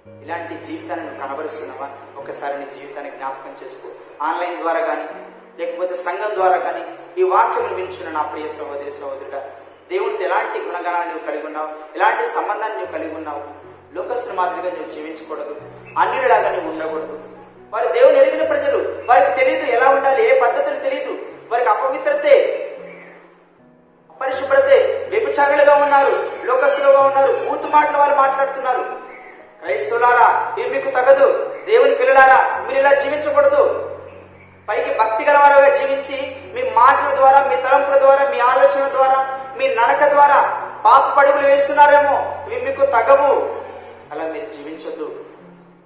ఇలాంటి 0.08 0.66
జీవితాన్ని 0.66 1.06
నువ్వు 1.06 1.26
కనబరుస్తున్నావా? 1.26 1.88
ఒకసారి 2.16 2.58
నీ 2.58 2.66
జీవితాన్ని 2.74 3.10
జ్ఞాపకం 3.10 3.54
చేసుకో. 3.64 3.88
ఆన్లైన్ 4.22 4.56
ద్వారా 4.56 4.80
కానీ 4.80 5.04
లేకపోతే 5.58 5.96
సంఘం 5.96 6.34
ద్వారా 6.34 6.56
కానీ 6.56 6.84
ఈ 7.18 7.22
వాక్యం 7.22 7.74
వింటున్న 7.74 8.10
నా 8.10 8.22
ప్రియ 8.22 8.48
సహోదరి 8.48 8.92
సహోదరుడా 8.92 9.38
దేవుడితో 9.90 10.24
ఎలాంటి 10.24 10.58
గుణగణాన్ని 10.58 11.14
నువ్వు 11.14 11.26
కలిగి 11.26 11.46
ఉన్నావు? 11.46 11.68
ఎలాంటి 11.94 12.28
సంబంధాన్ని 12.28 12.78
నువ్వు 12.78 12.92
కలిగి 12.92 13.14
ఉన్నావు? 13.14 13.42
లోకస్తుల 13.94 14.32
మాదిరిగా 14.32 14.74
నువ్వు 14.74 14.90
జీవించకూడదు. 14.90 15.60
అన్నిలాగా 15.98 16.50
నువ్వు 16.50 16.70
ఉండకూడదు. 16.70 17.22
వారి 17.72 17.92
దేవుని 17.92 18.18
ఎరిగిన 18.18 18.46
ప్రజలు. 18.46 19.02
వారికి 19.06 19.36
తెలియదు 19.36 19.66
ఎలా 19.66 19.88
ఉండాలి 19.88 20.36
ఏ 20.36 20.40
పద్ధతులు 20.40 20.80
తెలియదు. 20.80 21.18
వారికి 21.48 21.70
అపవిత్రతే 21.70 22.62
అపరిశుభ్రతే 24.10 25.06
వ్యభిచారులుగా 25.10 25.74
ఉన్నారు. 25.74 26.30
లోకస్తులుగా 26.44 27.00
ఉన్నారు. 27.00 27.32
బూతు 27.32 27.66
మాటలు 27.66 27.96
వారు 27.96 28.14
మాట్లాడుతున్నారు. 28.14 29.05
క్రైస్తులారా 29.66 30.54
ఇది 30.58 30.70
మీకు 30.70 30.90
తగదు. 30.90 31.56
దేవుని 31.66 31.94
పిల్లలారా 31.94 32.64
మీరు 32.66 32.78
ఇలా 32.78 32.94
జీవించకూడదు. 32.94 33.90
పైకి 34.68 34.94
భక్తి 34.94 35.24
గలవారుగా 35.24 35.76
జీవించి 35.76 36.36
మీ 36.54 36.70
మాటల 36.70 37.14
ద్వారా 37.14 37.44
మీ 37.44 37.56
తలంపుల 37.56 37.98
ద్వారా 37.98 38.30
మీ 38.30 38.40
ఆలోచన 38.40 38.88
ద్వారా 38.88 39.40
మీ 39.58 39.74
నడక 39.74 40.08
ద్వారా 40.08 40.62
పాప 40.84 41.18
పడుగులు 41.18 41.46
వేస్తున్నారేమో 41.46 42.36
ఇవి 42.52 42.66
మీకు 42.66 42.86
తగవు. 42.86 43.56
అలా 44.12 44.24
మీరు 44.32 44.46
జీవించొద్దు. 44.46 45.24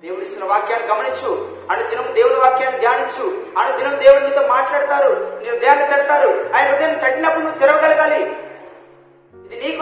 దేవుడు 0.05 0.21
ఇస్తున్న 0.21 0.45
వాక్యాన్ని 0.45 0.89
గమనించు. 0.89 1.49
అను 1.71 1.89
దినం 1.91 2.15
దేవుని 2.15 2.35
వాక్యాన్ని 2.35 2.81
ధ్యానించు. 2.81 3.43
అను 3.59 3.77
దినం 3.77 3.99
దేవుడు 3.99 4.25
నీతో 4.25 4.47
మాట్లాడతారు. 4.47 5.39
నీ 5.43 5.51
హృదయాన్ని 5.51 5.87
తడతారు. 5.87 6.51
ఆయన 6.57 6.71
హృదయం 6.71 6.95
తట్టినప్పుడు 6.95 7.45
నువ్వు 7.45 7.59
తెరవగలగాలి. 7.59 8.37
ఇది 9.53 9.65
నీ 9.65 9.77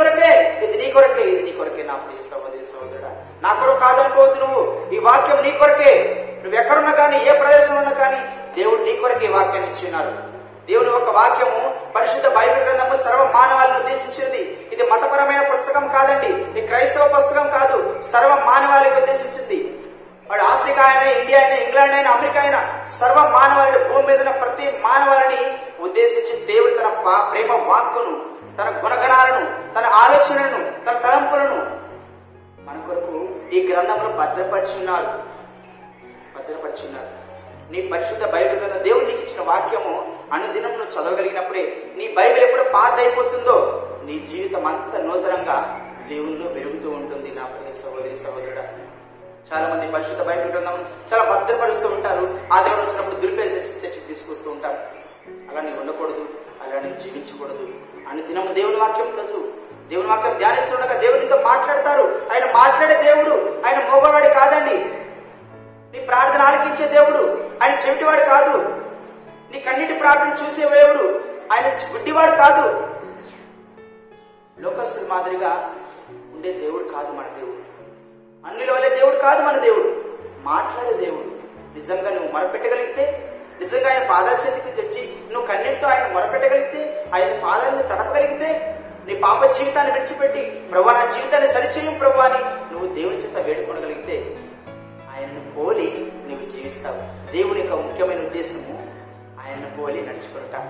కొరకే 0.93 1.13
ఇది 1.13 1.21
నీ 1.21 1.33
కొరకే 1.33 1.35
ఇది 1.35 1.43
నీ 1.43 1.53
కొరకే 1.53 1.83
నా 1.83 1.95
ప్రియ 1.95 2.31
సహోదరి 2.31 2.65
సహోదరుడా 2.73 3.11
నా 3.43 3.55
కొరకు 3.55 3.81
కాదనుకోవద్దు 3.81 4.41
నువ్వు. 4.45 4.91
ఈ 4.93 4.99
వాక్యం 4.99 5.43
నీ 5.43 5.51
కొరకే. 5.51 5.93
నువ్వు 6.45 6.61
ఎక్కడున్నా 6.61 6.93
కానీ 6.93 7.17
ఏ 7.17 7.33
ప్రదేశంలో 7.33 7.81
ఉన్నా 7.81 7.93
కానీ 7.93 8.21
దేవుడు 8.57 8.83
నీ 8.83 8.97
కొరకే 8.97 9.27
ఈ 9.27 9.29
వాక్యాన్ని 9.29 9.71
ఇచ్చి 9.71 9.85
ఉన్నారు. 9.85 10.39
దేవుని 10.67 10.91
ఒక 10.91 11.11
వాక్యము 11.11 11.75
పరిశుద్ధ 11.97 12.29
బైబిల్ 12.29 12.65
గ్రంథము 12.65 12.95
సర్వ 12.95 13.31
మానవాళిని 13.35 13.79
ఉద్దేశించింది. 13.79 14.69
ఇది 14.73 14.83
మతపరమైన 14.83 15.43
పుస్తకం 15.53 15.89
కాదండి. 15.89 16.27
ఇది 16.27 16.67
క్రైస్తవ 16.67 17.09
పుస్తకం 17.17 17.51
కాదు. 17.59 18.03
సర్వ 18.13 18.29
మానవాళికి 18.29 18.97
ఉద్దేశించింది. 18.97 19.79
వాడు 20.31 20.43
ఆఫ్రికా 20.43 20.83
అయినా 20.83 21.21
ఇండియా 21.21 21.41
అయినా 21.41 21.57
ఇంగ్లాండ్ 21.57 21.95
అయినా 21.95 22.11
అమెరికా 22.11 22.41
అయినా 22.41 22.75
సర్వ 23.01 23.15
మానవాళి 23.15 23.89
భూమి 23.89 24.07
మీద 24.07 24.19
ప్రతి 24.19 24.79
మానవాళిని 24.81 25.59
ఉద్దేశించి 25.81 26.47
దేవుడు 26.47 26.71
తన 26.71 26.89
ప్రేమ 27.33 27.53
వాక్కును 27.53 28.38
తన 28.59 28.83
గుణగణాలను 28.85 29.75
తన 29.75 29.85
ఆలోచనలను 29.85 30.85
తన 30.87 30.99
తలంపులను 30.99 31.59
మన 32.65 32.85
కొరకు 32.87 33.29
ఈ 33.53 33.73
గ్రంథంలో 33.73 34.09
భద్రపరుచున్నాడు 34.09 34.49
భద్రపరుచున్నాడు 34.49 35.07
భద్రపరిచి 36.39 36.87
ఉన్నారు 36.87 37.29
నీ 37.73 37.83
పరిశుద్ధ 37.83 38.25
బైబిల్ 38.25 38.61
మీద 38.61 38.73
దేవుడు 38.73 39.05
నీకు 39.05 39.19
ఇచ్చిన 39.19 39.43
వాక్యము 39.43 40.13
అనుదినం 40.33 40.71
నువ్వు 40.71 41.03
చదవగలిగినప్పుడే 41.03 41.83
నీ 41.97 42.13
బైబిల్ 42.13 42.45
ఎప్పుడు 42.45 42.63
పాత 42.63 42.93
అయిపోతుందో 42.93 43.89
నీ 44.05 44.19
జీవితం 44.19 44.67
అంత 44.67 44.97
నూతనంగా 44.97 45.81
దేవుల్లో 46.09 46.49
పెరుగుతూ 46.49 46.91
ఉంటుంది. 46.91 47.35
నా 47.35 47.45
ప్రతి 47.45 47.79
సహోదరి 47.79 48.17
సహోదరుడు 48.17 48.89
చాలా 49.55 49.75
మంది 49.75 49.93
పరిశుద్ధ 49.93 50.23
బైబిల్ 50.23 50.51
గ్రంథం 50.51 50.85
చాలా 51.15 51.25
భద్రపరుస్తూ 51.25 51.89
ఉంటారు. 51.89 52.39
ఆ 52.53 52.63
దేవుడు 52.63 52.81
వచ్చినప్పుడు 52.81 53.15
దులిపేసేసి 53.15 53.87
చర్చకి 53.87 54.01
తీసుకొస్తూ 54.01 54.51
ఉంటారు. 54.51 54.79
అలా 55.51 55.61
నీవు 55.61 55.81
ఉండకూడదు. 55.81 56.29
అలా 56.63 56.81
నీవు 56.81 57.01
జీవించకూడదు. 57.01 57.88
అని 58.11 58.23
దినము 58.23 58.53
దేవుని 58.53 58.77
వాక్యం 58.77 59.11
తెలుసు. 59.17 59.53
దేవుని 59.89 60.09
వాక్యం 60.09 60.37
ధ్యానిస్తుండగా 60.39 61.01
దేవునితో 61.01 61.43
మాట్లాడతారు. 61.43 62.23
ఆయన 62.33 62.45
మాట్లాడే 62.45 63.03
దేవుడు 63.03 63.63
ఆయన 63.67 63.79
మోగవాడి 63.89 64.29
కాదండి. 64.29 64.77
నీ 65.93 66.07
ప్రార్థన 66.07 66.43
ఆలకించే 66.43 66.89
దేవుడు 66.89 67.49
ఆయన 67.63 67.79
చెవిటివాడు 67.87 68.21
కాదు. 68.21 68.83
నీ 69.53 69.61
కన్నిటి 69.61 69.95
ప్రార్థన 69.95 70.45
చూసే 70.45 70.69
దేవుడు 70.69 71.21
ఆయన 71.53 71.77
గుడ్డివాడు 71.93 72.37
కాదు. 72.37 72.87
లోకస్తుల 74.61 75.07
మాదిరిగా 75.09 75.75
ఉండే 76.09 76.53
దేవుడు 76.53 76.85
కాదు 76.85 77.13
మన 77.13 77.25
దేవుడు. 77.39 77.69
అన్నిలో 78.47 78.75
వలె 78.75 78.89
దేవుడు 78.89 79.17
కాదు 79.17 79.43
మన 79.43 79.59
దేవుడు. 79.59 80.05
మాట్లాడే 80.43 80.93
దేవుడు. 80.93 81.39
నిజంగా 81.75 82.11
నువ్వు 82.11 82.33
మరపెట్టగలిగితే 82.33 83.28
నిజంగా 83.61 83.89
ఆయన 83.89 84.07
పాదాల 84.11 84.37
చేతికి 84.45 84.77
తెచ్చి 84.77 85.03
నువ్వు 85.33 85.47
కన్నీటితో 85.47 85.89
ఆయన 85.89 86.13
మొరపెట్టగలిగితే 86.13 86.83
ఆయన 87.15 87.33
పాదాలను 87.45 87.83
తడపగలిగితే 87.83 88.51
నీ 89.07 89.15
పాప 89.17 89.45
జీవితాన్ని 89.57 89.93
విడిచిపెట్టి 89.93 90.43
ప్రభా 90.71 90.93
నా 90.93 91.05
జీవితాన్ని 91.07 91.53
సరిచేయం 91.53 91.99
ప్రభు 91.99 92.19
అని 92.19 92.41
నువ్వు 92.73 92.95
దేవుని 92.95 93.17
చేత 93.17 93.47
వేడుకోగలిగితే 93.47 94.17
ఆయనను 95.13 95.43
పోలి 95.57 95.87
నువ్వు 96.29 96.47
జీవిస్తావు. 96.51 97.01
దేవుని 97.33 97.61
యొక్క 97.61 97.75
ముఖ్యమైన 97.75 98.27
ఉద్దేశము 98.27 98.75
ఆయనను 99.43 99.71
పోలి 99.79 100.03
నడుచుకుంటా 100.03 100.61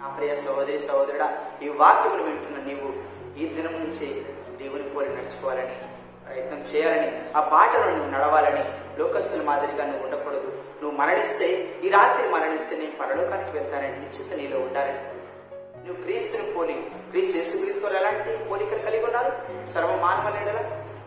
నా 0.00 0.08
ప్రియ 0.08 0.36
సహోదరి 0.36 0.78
సహోదరుడా 0.78 1.28
ఈ 1.62 1.68
వాక్యములు 1.68 2.22
వింటున్న 2.22 2.58
నీవు 2.66 2.88
ఈ 3.38 3.46
దినం 3.48 3.72
నుంచి 3.72 4.08
దేవుని 4.58 4.82
పోలి 4.82 5.08
నడుచుకోవాలని 5.08 5.76
ప్రయత్నం 6.26 6.60
చేయాలని 6.60 7.08
ఆ 7.36 7.40
బాటలో 7.52 7.90
నువ్వు 7.90 8.10
నడవాలని 8.10 8.62
లోకస్తుల 8.98 9.42
మాదిరిగా 9.42 9.86
నువ్వు 9.86 10.04
ఉండకూడదు. 10.06 10.50
నువ్వు 10.84 10.98
మరణిస్తే 10.98 11.74
ఈ 11.84 11.88
రాత్రి 11.88 12.28
మరణిస్తే 12.28 12.76
నేను 12.76 12.92
పరలోకానికి 13.00 13.50
వెళ్తానని 13.50 13.88
నిశ్చిత 13.88 14.36
నీలో 14.36 14.58
ఉండాలని. 14.58 14.98
నువ్వు 15.86 16.02
క్రీస్తుని 16.04 16.52
పోలి 16.52 16.90
క్రీస్తు 17.10 17.36
యేసుక్రీస్తు 17.36 17.86
వారు 17.86 17.96
ఎలాంటి 17.96 18.44
పోలికను 18.44 18.78
కలిగి 18.78 19.04
ఉన్నారు? 19.04 19.32
సర్వ 19.66 19.96
మానవుల 19.96 20.58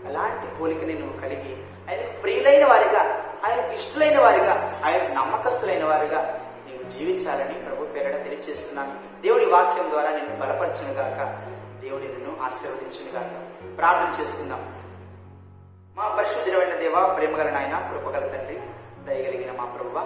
అలాంటి 0.08 0.60
పోలికని 0.60 0.94
నువ్వు 0.94 1.22
కలిగి 1.22 1.56
ఆయన 1.90 2.22
ప్రియులైన 2.22 2.66
వారిగా 2.66 3.02
ఆయన 3.46 3.72
ఇష్టలైన 3.72 4.20
వారిగా 4.20 4.82
ఆయన 4.86 5.14
నమ్మకస్తులైన 5.14 5.86
వారిగా 5.86 6.50
నీవు 6.68 6.90
జీవించాలని 6.90 7.54
ప్రభు 7.54 7.86
పేరట 7.86 8.24
తెలియజేస్తున్నాను. 8.24 9.22
దేవుడి 9.22 9.46
వాక్యం 9.46 9.90
ద్వారా 9.90 10.10
నేను 10.10 10.36
బలపరచును 10.40 10.94
గాక. 10.94 11.50
దేవుడి 11.82 12.08
నిన్ను 12.08 12.38
ఆశీర్వదించును 12.42 13.20
గాక. 13.20 13.32
ప్రార్థన 13.78 14.22
చేసుకుందాం 14.22 14.74
మా 15.98 16.16
పరిశుద్ధమైన 16.18 16.76
దేవ 16.76 17.14
ప్రేమగల 17.18 17.50
నాయన 17.50 17.92
కృపగల 17.92 18.28
తండ్రి 18.28 18.60
దయగలిగిన 19.08 19.52
మా 19.58 19.66
ప్రభు. 19.66 20.02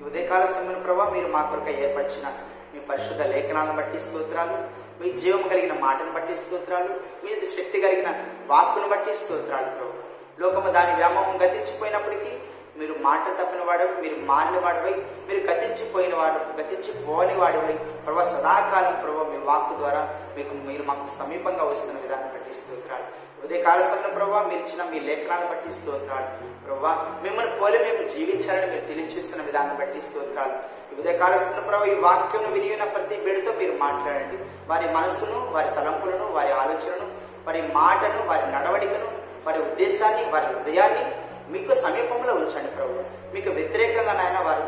ఈ 0.00 0.02
ఉదయకాల 0.08 0.44
సమయం 0.46 0.80
ప్రభావ 0.86 1.10
మీరు 1.10 1.28
మా 1.28 1.42
కొరకు 1.50 1.70
ఏర్పరిచిన 1.84 2.26
మీ 2.72 2.80
పరిశుద్ధ 2.80 3.22
లేఖనాలను 3.22 3.76
బట్టి 3.76 4.00
స్తోత్రాలు 4.00 4.56
మీ 5.02 5.08
జీవం 5.20 5.42
కలిగిన 5.42 5.74
మాటను 5.84 6.12
బట్టి 6.12 6.36
స్తోత్రాలు 6.36 6.92
మీ 7.24 7.30
శక్తి 7.46 7.80
కలిగిన 7.80 8.10
వాక్కును 8.46 8.88
బట్టి 8.88 9.14
స్తోత్రాలు 9.14 9.68
ప్రభు. 9.78 9.94
లోకము 10.40 10.72
దాని 10.72 10.94
వ్యామోహం 10.96 11.36
గతించిపోయినప్పటికీ 11.42 12.32
మీరు 12.80 12.94
మాట 13.00 13.24
తప్పిన 13.38 13.62
వాడవి 13.64 13.94
మీరు 14.02 14.16
మారిన 14.20 14.58
వాడివై 14.64 14.94
మీరు 15.28 15.40
గతించిపోయిన 15.50 16.14
వాడు 16.16 16.60
గతించిపోని 16.60 17.34
వాడివై 17.34 17.76
ప్రభావ 18.04 18.24
సదాకాలం 18.24 18.94
ప్రభావ 19.04 19.24
మీ 19.32 19.38
వాక్కు 19.44 19.74
ద్వారా 19.78 20.02
మీకు 20.36 20.54
మీరు 20.68 20.82
మాకు 20.82 21.06
సమీపంగా 21.18 21.64
వస్తున్న 21.64 21.98
విధానం 22.00 22.28
బట్టి 22.34 22.54
స్తోత్రాలు. 22.60 23.08
ఉదయకాల 23.46 23.80
సమయం 23.82 24.14
ప్రభావ 24.14 24.42
మీరు 24.48 24.60
ఇచ్చిన 24.60 24.84
మీ 24.90 25.00
లేఖనాలను 25.08 25.48
బట్టి 25.48 25.72
స్తోత్రాలు. 25.80 26.55
ప్రభా 26.66 26.92
మిమ్మల్ని 27.24 27.52
పోలి 27.60 27.78
మేము 27.84 28.02
జీవించాలని 28.14 28.68
మీరు 28.72 28.84
తెలియచేస్తున్న 28.90 29.42
విధానం 29.48 29.74
బట్టి 29.80 30.00
స్తోత్రాలు. 30.06 30.56
ఈ 30.90 30.94
ఉదయకాల 31.00 31.34
ప్రభావ 31.66 31.84
ఈ 31.92 31.96
వాక్యం 32.06 32.46
వినియోగిన 32.56 32.84
ప్రతి 32.94 33.16
బిడ్డతో 33.24 33.52
మీరు 33.60 33.74
మాట్లాడండి. 33.84 34.38
వారి 34.70 34.86
మనసును 34.96 35.38
వారి 35.54 35.70
తలంపులను 35.76 36.26
వారి 36.36 36.52
ఆలోచనను 36.62 37.06
వారి 37.46 37.60
మాటను 37.78 38.20
వారి 38.30 38.46
నడవడికను 38.54 39.10
వారి 39.46 39.58
ఉద్దేశాన్ని 39.66 40.24
వారి 40.34 40.46
హృదయాన్ని 40.52 41.04
మీకు 41.52 41.74
సమీపంలో 41.84 42.32
ఉంచండి 42.40 42.70
ప్రభు 42.76 43.02
మీకు 43.34 43.50
వ్యతిరేకంగా 43.58 44.14
నాయన 44.20 44.38
వారు 44.46 44.62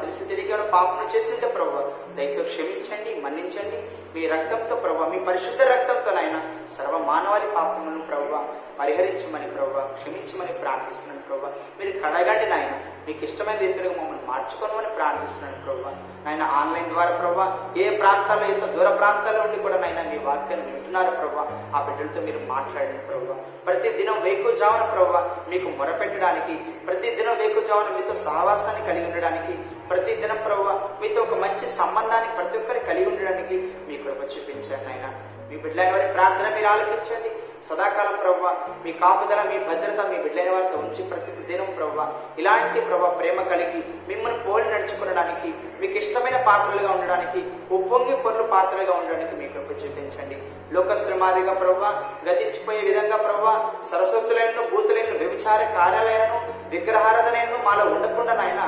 తెలిసి 0.49 0.71
పాపం 0.71 1.09
చేసింటే 1.17 1.49
ప్రభు 1.49 1.71
దయతో 2.17 2.43
క్షమించండి 2.43 3.21
మన్నించండి. 3.21 3.83
మీ 4.15 4.27
రక్తంతో 4.27 4.77
ప్రభు 4.77 5.05
మీ 5.05 5.19
పరిశుద్ధ 5.19 5.63
రక్తంతో 5.63 6.11
నాయన 6.11 6.41
సర్వ 6.79 6.99
మానవాళి 6.99 7.47
పాపములను 7.47 8.03
ప్రభు 8.03 8.39
పరిహరించమని 8.79 9.51
ప్రభు 9.51 9.81
క్షమించమని 9.81 10.53
ప్రార్థిస్తున్నాను 10.53 11.23
ప్రభు. 11.29 11.47
మీరు 11.83 11.99
కడగండి 11.99 12.51
నాయన. 12.51 12.98
మీకు 13.09 13.23
ఇష్టమైన 13.27 13.59
రీతిలో 13.63 13.91
మమ్మల్ని 13.93 14.25
మార్చుకోమని 14.29 14.91
ప్రార్థిస్తున్నాను 14.97 15.59
ప్రభావ 15.65 15.93
ఆయన 16.27 16.43
ఆన్లైన్ 16.59 16.89
ద్వారా 16.91 17.13
ప్రభావ 17.17 17.45
ఏ 17.77 17.89
ప్రాంతాల్లో 18.01 18.47
ఎంత 18.49 18.67
దూర 18.75 18.89
ప్రాంతాల్లో 18.99 19.43
ఉండి 19.45 19.59
కూడా 19.63 19.77
నాయన 19.79 20.03
మీ 20.09 20.19
వాక్యాన్ని 20.27 20.67
వింటున్నారు 20.69 21.13
ప్రభావ 21.17 21.45
ఆ 21.75 21.81
బిడ్డలతో 21.87 22.21
మీరు 22.27 22.41
మాట్లాడండి 22.51 23.01
ప్రభా. 23.09 23.37
ప్రతి 23.67 23.89
దినం 23.97 24.19
వేకుజామున 24.25 24.85
ప్రభు 24.93 25.15
మీకు 25.51 25.69
మొరపెట్టడానికి 25.79 26.55
ప్రతి 26.87 27.09
దినం 27.17 27.37
వేకుజామున 27.41 27.91
మీతో 27.97 28.15
సహవాసాన్ని 28.25 28.85
కలిగి 28.89 29.07
ఉండడానికి 29.09 29.55
ప్రతి 29.89 30.15
దినం 30.17 30.41
ప్రభు 30.45 30.67
మీతో 31.03 31.21
ఒక 31.23 31.37
మంచి 31.43 31.67
సంబంధాన్ని 31.77 32.31
ప్రతి 32.39 32.57
ఒక్కరి 32.59 32.81
కలిగి 32.89 33.09
ఉండడానికి 33.11 33.59
మీ 33.89 33.97
కృప 33.99 34.23
చూపించండి 34.33 34.89
ఆయన 34.93 35.07
మీ 35.51 35.57
బిడ్డలైన 35.59 35.93
వారి 35.93 36.09
ప్రార్థన 36.15 36.49
మీరు 36.57 36.69
ఆలోచించండి 36.69 37.31
సదాకాలం 37.67 38.17
ప్రవ్వ 38.17 38.57
మీ 38.85 38.93
కాపుదల 38.93 39.43
మీ 39.43 39.59
భద్రత 39.59 40.07
మీ 40.07 40.19
బిడ్డైన 40.19 40.51
వారితో 40.51 40.79
ఉంచి 40.79 41.03
ప్రతి 41.03 41.33
దినం 41.33 41.75
ప్రవ్వ. 41.79 42.13
ఇలాంటి 42.39 42.81
ప్రభ 42.81 43.05
ప్రేమ 43.19 43.43
కలిగి 43.43 43.83
మిమ్మల్ని 44.09 44.39
పోలి 44.39 44.71
నడుచుకునడానికి 44.71 45.55
మీకు 45.81 45.93
ఇష్టమైన 45.93 46.37
పాత్రలుగా 46.37 46.93
ఉండడానికి 46.93 47.41
ఉప్పొంగి 47.75 48.17
పొరులు 48.17 48.43
పాత్రలుగా 48.43 48.93
ఉండడానికి 48.93 49.37
మీ 49.37 49.49
కృప 49.49 49.71
చూపించండి. 49.85 50.39
లోకశ్రమాదిగా 50.75 51.53
ప్రవ్వ 51.53 51.85
గతించిపోయే 52.29 52.81
విధంగా 52.81 53.17
ప్రవ్వ 53.17 53.71
సరస్వతులైన 53.93 54.61
భూతులైన 54.71 55.11
వ్యభిచార 55.19 55.61
కార్యాలయాలను 55.79 56.39
విగ్రహారాధనను 56.69 57.65
మాలో 57.65 57.85
ఉండకుండా 57.85 58.35
నాయన 58.35 58.63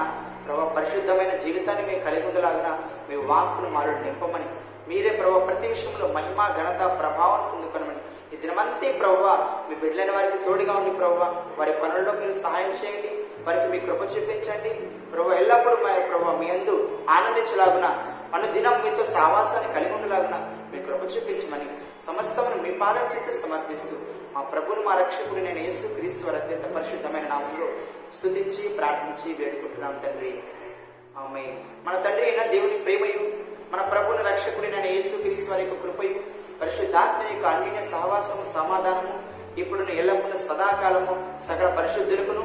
ప్రభ 0.46 0.61
పరిశుద్ధమైన 0.76 1.35
జీవితాన్ని 1.37 1.87
మేము 1.87 2.05
కలిగి 2.05 2.26
ఉండలాగిన 2.29 2.79
మీ 3.09 3.16
వాక్కును 3.16 3.70
మాలో 3.70 3.92
నింపమని. 3.92 4.48
మీరే 4.88 5.11
ప్రభ 5.11 5.46
ప్రతి 5.46 5.66
విషయంలో 5.68 6.07
మహిమ 6.09 6.40
ఘనత 6.57 6.81
ప్రభావం 6.98 7.42
పొందుకొనమని 7.50 7.99
ఈ 8.32 8.36
దినమంతే 8.42 8.88
ప్రభు 9.00 9.22
మీ 9.68 9.74
బిడ్డలైన 9.82 10.12
వారికి 10.16 10.38
తోడుగా 10.44 10.74
ఉండి 10.80 10.92
ప్రభు 11.00 11.18
వారి 11.58 11.72
పనుల్లో 11.82 12.12
మీరు 12.20 12.34
సహాయం 12.44 12.72
చేయండి 12.80 13.10
వారికి 13.46 13.66
మీ 13.72 13.78
కృప 13.86 14.02
చూపించండి. 14.14 14.72
ప్రభు 15.12 15.34
ఎల్లప్పుడూ 15.40 15.76
మా 15.84 15.92
ప్రభు 16.10 16.36
మీ 16.42 16.48
అందు 16.56 16.74
ఆనందించలాగున 17.16 17.86
మన 18.32 18.42
దినం 18.54 18.76
మీతో 18.84 19.04
సావాసాన్ని 19.16 19.70
కలిగి 19.76 19.94
ఉండలాగున 19.98 20.36
మీ 20.72 20.78
కృప 20.86 21.02
చూపించమని 21.14 21.68
సమస్తమును 22.06 22.58
మీ 22.66 22.72
పాలన 22.82 23.04
చెప్పి 23.14 23.32
సమర్పిస్తూ 23.42 23.96
మా 24.34 24.40
ప్రభుని 24.52 24.82
మా 24.88 24.92
రక్షకుడు 25.00 25.40
నేను 25.46 25.60
యేసు 25.66 25.86
క్రీస్తు 25.96 26.22
వారి 26.26 26.38
అత్యంత 26.40 26.66
పరిశుద్ధమైన 26.76 27.26
నామంలో 27.32 27.68
స్థుతించి 28.16 28.62
ప్రార్థించి 28.78 29.28
వేడుకుంటున్నాం 29.40 29.94
తండ్రి. 30.04 30.32
ఆమె 31.22 31.42
మన 31.86 31.94
తండ్రి 32.04 32.24
అయిన 32.28 32.42
దేవుని 32.52 32.78
ప్రేమయు 32.86 33.22
మన 33.72 33.80
ప్రభుని 33.92 34.22
రక్షకుడినైన 34.30 34.86
యేసు 34.96 35.14
క్రీస్తు 35.24 35.50
వారి 35.50 35.64
యొక్క 35.64 35.78
కృపయు 35.82 36.14
పరిశుద్ధాత్మ 36.60 37.20
యొక్క 37.32 37.46
అన్య 37.46 37.82
సహవాసము 37.90 38.44
సమాధానము 38.54 39.14
ఇప్పుడు 39.60 39.92
ఎల్లప్పుడూ 39.92 40.38
సదాకాలము 40.38 41.14
సకల 41.48 41.68
పరిశుద్ధులకును 41.78 42.44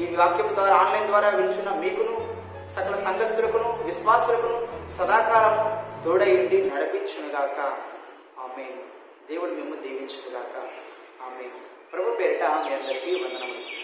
ఈ 0.00 0.16
వాక్యం 0.16 0.54
ద్వారా 0.54 0.74
ఆన్లైన్ 0.76 1.06
ద్వారా 1.06 1.28
వింటున్న 1.28 1.70
మీకును 1.70 2.14
సకల 2.76 2.94
సంఘస్థులకును 3.04 3.82
విశ్వాసులకును 3.84 4.58
సదాకాలము 4.98 5.64
తోడయిండి 6.04 6.70
నడిపించునుగాక. 6.70 7.58
ఆమె 8.44 8.64
దేవుడు 9.30 9.50
మేము 9.50 9.74
దీవించునుగాక. 9.82 10.56
ఆమె 11.26 11.44
ప్రభు 11.92 12.16
పేరిట 12.16 12.42
మీ 12.42 12.70
అందరికీ 12.74 13.10
వందనములు. 13.24 13.81